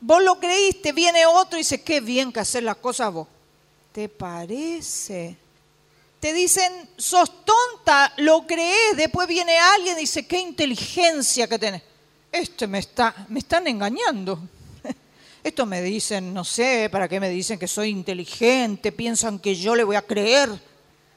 Vos 0.00 0.20
lo 0.20 0.40
creíste, 0.40 0.90
viene 0.90 1.24
otro 1.26 1.56
y 1.56 1.60
dice, 1.60 1.80
qué 1.82 2.00
bien 2.00 2.32
que 2.32 2.40
hacer 2.40 2.64
las 2.64 2.78
cosas 2.78 3.12
vos. 3.12 3.28
¿Te 3.92 4.08
parece? 4.08 5.36
Te 6.18 6.32
dicen, 6.32 6.90
sos 6.96 7.44
tonta, 7.44 8.12
lo 8.16 8.44
crees, 8.48 8.96
después 8.96 9.28
viene 9.28 9.56
alguien 9.56 9.96
y 9.96 10.00
dice, 10.00 10.26
qué 10.26 10.40
inteligencia 10.40 11.46
que 11.46 11.58
tenés. 11.60 11.82
Este 12.32 12.66
me 12.66 12.80
está, 12.80 13.14
me 13.28 13.38
están 13.38 13.68
engañando. 13.68 14.40
Esto 15.44 15.66
me 15.66 15.82
dicen, 15.82 16.32
no 16.32 16.42
sé, 16.42 16.88
¿para 16.90 17.06
qué 17.06 17.20
me 17.20 17.28
dicen 17.28 17.58
que 17.58 17.68
soy 17.68 17.90
inteligente? 17.90 18.92
Piensan 18.92 19.38
que 19.38 19.54
yo 19.54 19.76
le 19.76 19.84
voy 19.84 19.94
a 19.94 20.00
creer. 20.00 20.48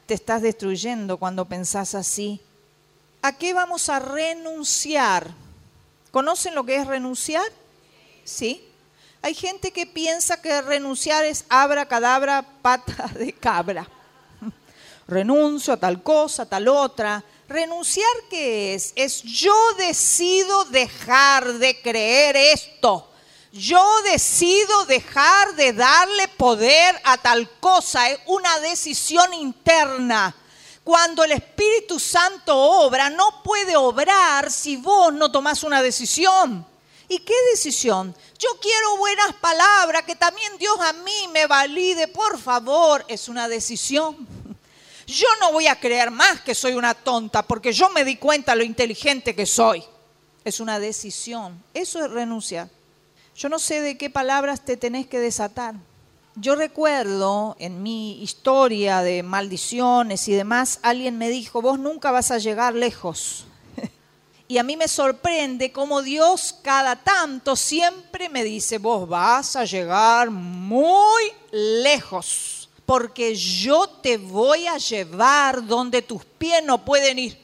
Te 0.06 0.14
estás 0.14 0.42
destruyendo 0.42 1.16
cuando 1.16 1.46
pensás 1.46 1.96
así. 1.96 2.42
¿A 3.22 3.38
qué 3.38 3.54
vamos 3.54 3.88
a 3.88 4.00
renunciar? 4.00 5.32
¿Conocen 6.12 6.56
lo 6.56 6.66
que 6.66 6.76
es 6.76 6.86
renunciar? 6.86 7.46
Sí. 8.26 8.68
Hay 9.22 9.34
gente 9.34 9.72
que 9.72 9.86
piensa 9.86 10.42
que 10.42 10.62
renunciar 10.62 11.24
es 11.24 11.46
abra 11.48 11.86
cadabra, 11.86 12.46
pata 12.62 13.08
de 13.18 13.32
cabra. 13.32 13.90
Renuncio 15.08 15.72
a 15.72 15.78
tal 15.78 16.04
cosa, 16.04 16.44
a 16.44 16.50
tal 16.50 16.68
otra. 16.68 17.24
¿Renunciar 17.48 18.12
qué 18.30 18.74
es? 18.74 18.92
Es 18.98 19.24
yo 19.24 19.56
decido 19.78 20.66
dejar 20.66 21.54
de 21.54 21.82
creer 21.82 22.36
esto. 22.36 23.10
Yo 23.52 24.02
decido 24.04 24.86
dejar 24.86 25.56
de 25.56 25.74
darle 25.74 26.28
poder 26.30 27.00
a 27.04 27.18
tal 27.18 27.50
cosa. 27.60 28.10
Es 28.10 28.20
una 28.26 28.60
decisión 28.60 29.34
interna. 29.34 30.36
Cuando 30.84 31.24
el 31.24 31.34
Espíritu 31.34 32.00
Santo 32.00 32.56
obra, 32.56 33.10
no 33.10 33.44
puede 33.44 33.76
obrar 33.76 34.52
si 34.52 34.78
vos 34.78 35.14
no 35.14 35.32
tomás 35.32 35.64
una 35.64 35.82
decisión. 35.82 36.66
¿Y 37.10 37.20
qué 37.20 37.34
decisión? 37.52 38.16
Yo 38.38 38.50
quiero 38.62 38.98
buenas 38.98 39.34
palabras, 39.34 40.04
que 40.04 40.16
también 40.16 40.58
Dios 40.58 40.78
a 40.82 40.94
mí 40.94 41.30
me 41.32 41.48
valide, 41.48 42.08
por 42.08 42.40
favor. 42.40 43.04
Es 43.08 43.30
una 43.30 43.48
decisión. 43.48 44.28
Yo 45.06 45.28
no 45.40 45.54
voy 45.54 45.68
a 45.68 45.80
creer 45.80 46.12
más 46.12 46.42
que 46.42 46.54
soy 46.54 46.74
una 46.74 46.94
tonta, 46.94 47.44
porque 47.44 47.72
yo 47.72 47.90
me 47.90 48.04
di 48.04 48.18
cuenta 48.18 48.56
lo 48.56 48.64
inteligente 48.64 49.34
que 49.34 49.46
soy. 49.46 49.84
Es 50.44 50.60
una 50.60 50.80
decisión. 50.80 51.64
Eso 51.74 52.04
es 52.04 52.12
renunciar. 52.12 52.70
Yo 53.38 53.50
no 53.50 53.60
sé 53.60 53.82
de 53.82 54.00
qué 54.00 54.10
palabras 54.10 54.66
te 54.66 54.78
tenés 54.78 55.06
que 55.06 55.20
desatar. 55.20 55.76
Yo 56.34 56.56
recuerdo 56.56 57.56
en 57.60 57.84
mi 57.84 58.24
historia 58.24 59.04
de 59.04 59.22
maldiciones 59.22 60.28
y 60.28 60.34
demás, 60.34 60.80
alguien 60.82 61.20
me 61.20 61.30
dijo, 61.30 61.62
vos 61.62 61.78
nunca 61.78 62.10
vas 62.10 62.32
a 62.32 62.40
llegar 62.40 62.74
lejos. 62.74 63.46
y 64.48 64.58
a 64.58 64.64
mí 64.64 64.76
me 64.76 64.88
sorprende 64.88 65.72
cómo 65.72 66.02
Dios 66.02 66.56
cada 66.64 66.96
tanto 66.96 67.56
siempre 67.56 68.28
me 68.28 68.44
dice, 68.44 68.80
vos 68.80 69.08
vas 69.08 69.56
a 69.56 69.66
llegar 69.66 70.32
muy 70.32 71.22
lejos, 71.52 72.70
porque 72.88 73.36
yo 73.36 73.88
te 73.88 74.18
voy 74.18 74.66
a 74.66 74.80
llevar 74.80 75.64
donde 75.64 76.02
tus 76.02 76.26
pies 76.26 76.64
no 76.64 76.84
pueden 76.84 77.20
ir. 77.20 77.38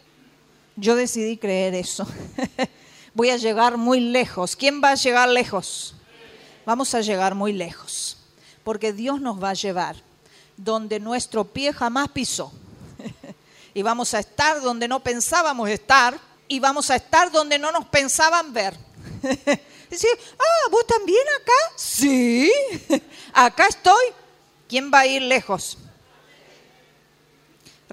Yo 0.76 0.96
decidí 0.96 1.38
creer 1.38 1.76
eso. 1.76 2.08
voy 3.14 3.30
a 3.30 3.38
llegar 3.38 3.78
muy 3.78 4.00
lejos. 4.00 4.56
¿Quién 4.56 4.82
va 4.84 4.92
a 4.92 4.96
llegar 4.96 5.30
lejos? 5.30 5.96
Vamos 6.66 6.94
a 6.96 7.02
llegar 7.02 7.36
muy 7.36 7.54
lejos 7.54 8.18
porque 8.64 8.94
Dios 8.94 9.22
nos 9.22 9.42
va 9.42 9.50
a 9.52 9.54
llevar 9.54 9.96
donde 10.58 11.00
nuestro 11.00 11.44
pie 11.44 11.74
jamás 11.74 12.10
pisó. 12.10 12.52
y 13.74 13.82
vamos 13.82 14.14
a 14.14 14.20
estar 14.20 14.62
donde 14.62 14.88
no 14.88 15.02
pensábamos 15.02 15.70
estar 15.70 16.18
y 16.48 16.60
vamos 16.60 16.90
a 16.90 16.96
estar 16.96 17.32
donde 17.32 17.60
no 17.60 17.72
nos 17.72 17.86
pensaban 17.86 18.54
ver. 18.54 18.76
Ah, 19.94 20.70
¿vos 20.72 20.88
también 20.88 21.24
acá? 21.40 21.76
Sí, 21.76 22.52
acá 23.34 23.68
estoy. 23.68 24.06
¿Quién 24.68 24.92
va 24.92 25.02
a 25.02 25.06
ir 25.06 25.22
lejos? 25.22 25.78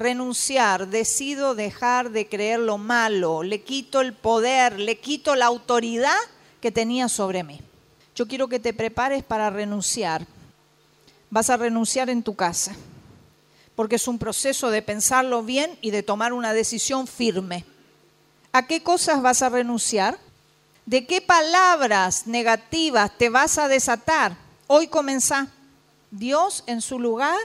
Renunciar, 0.00 0.88
decido 0.88 1.54
dejar 1.54 2.10
de 2.10 2.28
creer 2.28 2.58
lo 2.58 2.76
malo, 2.76 3.44
le 3.44 3.62
quito 3.62 4.00
el 4.00 4.14
poder, 4.14 4.80
le 4.80 4.98
quito 4.98 5.36
la 5.36 5.46
autoridad 5.46 6.18
que 6.60 6.72
tenía 6.72 7.08
sobre 7.08 7.44
mí. 7.44 7.60
Yo 8.16 8.26
quiero 8.26 8.48
que 8.48 8.58
te 8.58 8.74
prepares 8.74 9.22
para 9.22 9.50
renunciar 9.50 10.26
vas 11.30 11.48
a 11.48 11.56
renunciar 11.56 12.10
en 12.10 12.22
tu 12.22 12.34
casa, 12.34 12.74
porque 13.76 13.96
es 13.96 14.08
un 14.08 14.18
proceso 14.18 14.70
de 14.70 14.82
pensarlo 14.82 15.42
bien 15.42 15.78
y 15.80 15.92
de 15.92 16.02
tomar 16.02 16.32
una 16.32 16.52
decisión 16.52 17.06
firme. 17.06 17.64
¿A 18.52 18.66
qué 18.66 18.82
cosas 18.82 19.22
vas 19.22 19.42
a 19.42 19.48
renunciar? 19.48 20.18
¿De 20.84 21.06
qué 21.06 21.20
palabras 21.20 22.26
negativas 22.26 23.16
te 23.16 23.30
vas 23.30 23.58
a 23.58 23.68
desatar? 23.68 24.36
Hoy 24.66 24.88
comenzá. 24.88 25.46
Dios 26.10 26.64
en 26.66 26.80
su 26.80 26.98
lugar 26.98 27.38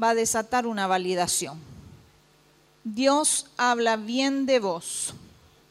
va 0.00 0.10
a 0.10 0.14
desatar 0.14 0.66
una 0.66 0.86
validación. 0.86 1.71
Dios 2.84 3.46
habla 3.56 3.96
bien 3.96 4.46
de 4.46 4.58
vos 4.58 5.14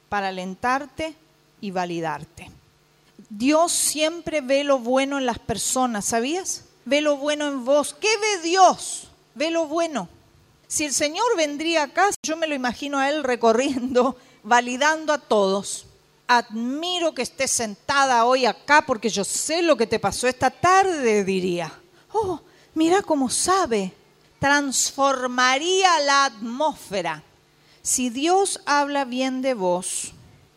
para 0.10 0.30
alentarte 0.30 1.16
y 1.60 1.72
validarte. 1.72 2.50
Dios 3.30 3.72
siempre 3.72 4.42
ve 4.42 4.64
lo 4.64 4.80
bueno 4.80 5.18
en 5.18 5.26
las 5.26 5.40
personas, 5.40 6.06
¿sabías? 6.06 6.66
ve 6.86 7.02
lo 7.02 7.18
bueno 7.18 7.48
en 7.48 7.66
vos. 7.66 7.96
¿Qué 8.00 8.10
ve 8.18 8.42
Dios? 8.44 9.08
Ve 9.36 9.52
lo 9.52 9.68
bueno. 9.68 10.10
Si 10.68 10.86
el 10.86 10.94
Señor 10.94 11.26
vendría 11.38 11.84
acá, 11.84 12.10
yo 12.24 12.38
me 12.38 12.48
lo 12.48 12.56
imagino 12.56 12.98
a 12.98 13.10
Él 13.10 13.24
recorriendo, 13.24 14.16
validando 14.44 15.14
a 15.14 15.18
todos. 15.18 15.86
Admiro 16.28 17.14
que 17.14 17.24
estés 17.24 17.52
sentada 17.52 18.26
hoy 18.26 18.46
acá 18.46 18.86
porque 18.86 19.10
yo 19.10 19.24
sé 19.24 19.62
lo 19.62 19.76
que 19.76 19.88
te 19.88 20.00
pasó 20.00 20.28
esta 20.28 20.50
tarde, 20.50 21.26
diría. 21.26 21.72
Oh, 22.14 22.40
mira 22.74 23.02
cómo 23.02 23.30
sabe. 23.30 23.94
Transformaría 24.42 26.00
la 26.00 26.26
atmósfera. 26.26 27.22
Si 27.84 28.10
Dios 28.10 28.60
habla 28.66 29.06
bien 29.06 29.44
de 29.44 29.54
vos, 29.54 30.14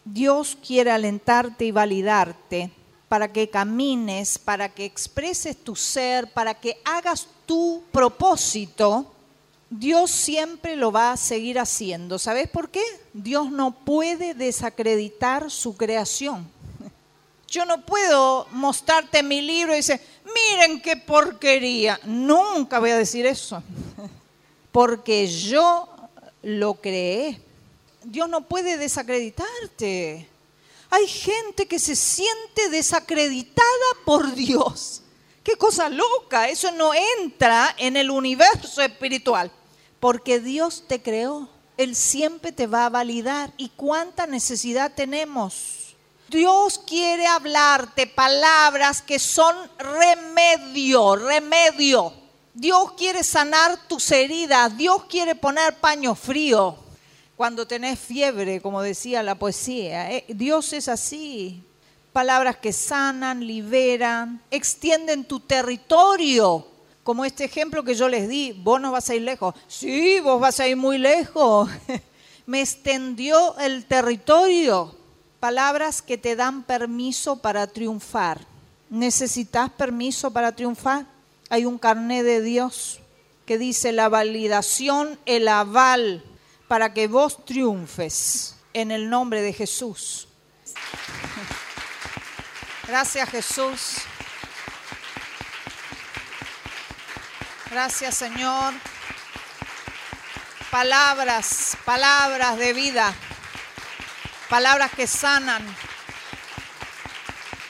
Dios 0.07 0.57
quiere 0.67 0.91
alentarte 0.91 1.67
y 1.67 1.71
validarte 1.71 2.73
para 3.09 3.31
que 3.31 3.51
camines, 3.51 4.39
para 4.39 4.71
que 4.71 4.87
expreses 4.87 5.63
tu 5.63 5.77
ser, 5.77 6.33
para 6.33 6.55
que 6.55 6.81
hagas 6.83 7.29
tu 7.45 7.83
propósito, 7.93 9.13
Dios 9.69 10.11
siempre 10.11 10.77
lo 10.77 10.91
va 10.91 11.13
a 11.13 11.19
seguir 11.19 11.59
haciendo. 11.59 12.19
¿Sabes 12.19 12.49
por 12.49 12.71
qué? 12.71 12.83
Dios 13.13 13.51
no 13.51 13.85
puede 13.85 14.33
desacreditar 14.33 15.51
su 15.51 15.77
creación. 15.77 16.49
Yo 17.55 17.65
no 17.65 17.87
puedo 17.87 18.49
mostrarte 18.51 19.23
mi 19.23 19.41
libro 19.41 19.73
y 19.75 19.77
decir, 19.77 20.01
miren 20.25 20.81
qué 20.81 20.97
porquería. 20.97 22.01
Nunca 22.03 22.81
voy 22.81 22.91
a 22.91 22.99
decir 22.99 23.27
eso. 23.27 23.63
Porque 24.73 25.29
yo 25.29 25.89
lo 26.43 26.75
creé. 26.75 27.41
Dios 28.03 28.29
no 28.29 28.41
puede 28.41 28.77
desacreditarte. 28.77 30.29
Hay 30.91 31.07
gente 31.07 31.67
que 31.69 31.79
se 31.79 31.95
siente 31.95 32.71
desacreditada 32.71 33.89
por 34.05 34.35
Dios. 34.35 35.03
Qué 35.45 35.55
cosa 35.57 35.89
loca, 35.89 36.49
eso 36.49 36.73
no 36.73 36.91
entra 37.21 37.73
en 37.79 37.97
el 37.97 38.11
universo 38.11 38.83
espiritual, 38.83 39.53
porque 40.01 40.41
Dios 40.41 40.83
te 40.89 41.01
creó, 41.01 41.49
Él 41.77 41.95
siempre 41.95 42.51
te 42.51 42.67
va 42.67 42.87
a 42.87 42.91
validar. 42.91 43.53
¿Y 43.59 43.69
cuánta 43.69 44.27
necesidad 44.27 44.93
tenemos? 44.93 45.84
Dios 46.29 46.81
quiere 46.87 47.27
hablarte 47.27 48.07
palabras 48.07 49.03
que 49.03 49.19
son 49.19 49.55
remedio, 49.79 51.17
remedio. 51.17 52.13
Dios 52.55 52.93
quiere 52.93 53.23
sanar 53.23 53.77
tus 53.89 54.11
heridas, 54.11 54.77
Dios 54.77 55.05
quiere 55.05 55.35
poner 55.35 55.75
paño 55.81 56.15
frío 56.15 56.77
cuando 57.37 57.67
tenés 57.67 57.99
fiebre, 57.99 58.61
como 58.61 58.81
decía 58.81 59.23
la 59.23 59.35
poesía. 59.35 60.13
Eh, 60.13 60.25
Dios 60.29 60.73
es 60.73 60.89
así. 60.89 61.63
Palabras 62.13 62.57
que 62.57 62.73
sanan, 62.73 63.45
liberan, 63.47 64.41
extienden 64.51 65.25
tu 65.25 65.41
territorio. 65.41 66.67
Como 67.03 67.25
este 67.25 67.45
ejemplo 67.45 67.83
que 67.83 67.95
yo 67.95 68.09
les 68.09 68.29
di, 68.29 68.53
vos 68.53 68.81
no 68.81 68.93
vas 68.93 69.11
a 69.11 69.15
ir 69.15 69.23
lejos. 69.23 69.55
Sí, 69.67 70.21
vos 70.21 70.41
vas 70.41 70.59
a 70.61 70.69
ir 70.69 70.77
muy 70.77 70.97
lejos. 70.97 71.69
Me 72.47 72.61
extendió 72.61 73.59
el 73.59 73.85
territorio 73.85 75.04
palabras 75.45 76.01
que 76.01 76.17
te 76.17 76.37
dan 76.37 76.63
permiso 76.63 77.37
para 77.37 77.67
triunfar. 77.67 78.41
¿Necesitas 78.89 79.69
permiso 79.69 80.31
para 80.31 80.57
triunfar? 80.57 81.05
Hay 81.51 81.67
un 81.67 81.77
carné 81.77 82.23
de 82.23 82.41
Dios 82.41 83.01
que 83.45 83.59
dice 83.59 83.93
la 83.93 84.09
validación, 84.09 85.21
el 85.27 85.47
aval 85.49 86.25
para 86.67 86.95
que 86.95 87.09
vos 87.09 87.45
triunfes 87.45 88.57
en 88.73 88.91
el 88.91 89.11
nombre 89.11 89.43
de 89.43 89.53
Jesús. 89.53 90.29
Gracias 92.89 93.29
Jesús. 93.29 93.97
Gracias 97.71 98.15
Señor. 98.15 98.73
Palabras, 100.71 101.77
palabras 101.85 102.57
de 102.57 102.73
vida, 102.73 103.15
palabras 104.49 104.91
que 104.93 105.07
sanan, 105.07 105.65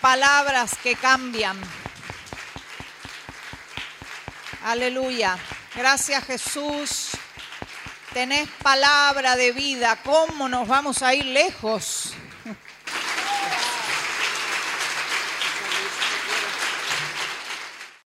palabras 0.00 0.76
que 0.82 0.96
cambian. 0.96 1.58
Aleluya. 4.64 5.38
Gracias 5.74 6.24
Jesús. 6.24 7.10
Tenés 8.12 8.48
palabra 8.62 9.36
de 9.36 9.52
vida. 9.52 9.98
¿Cómo 10.04 10.48
nos 10.48 10.68
vamos 10.68 11.02
a 11.02 11.14
ir 11.14 11.24
lejos? 11.24 12.14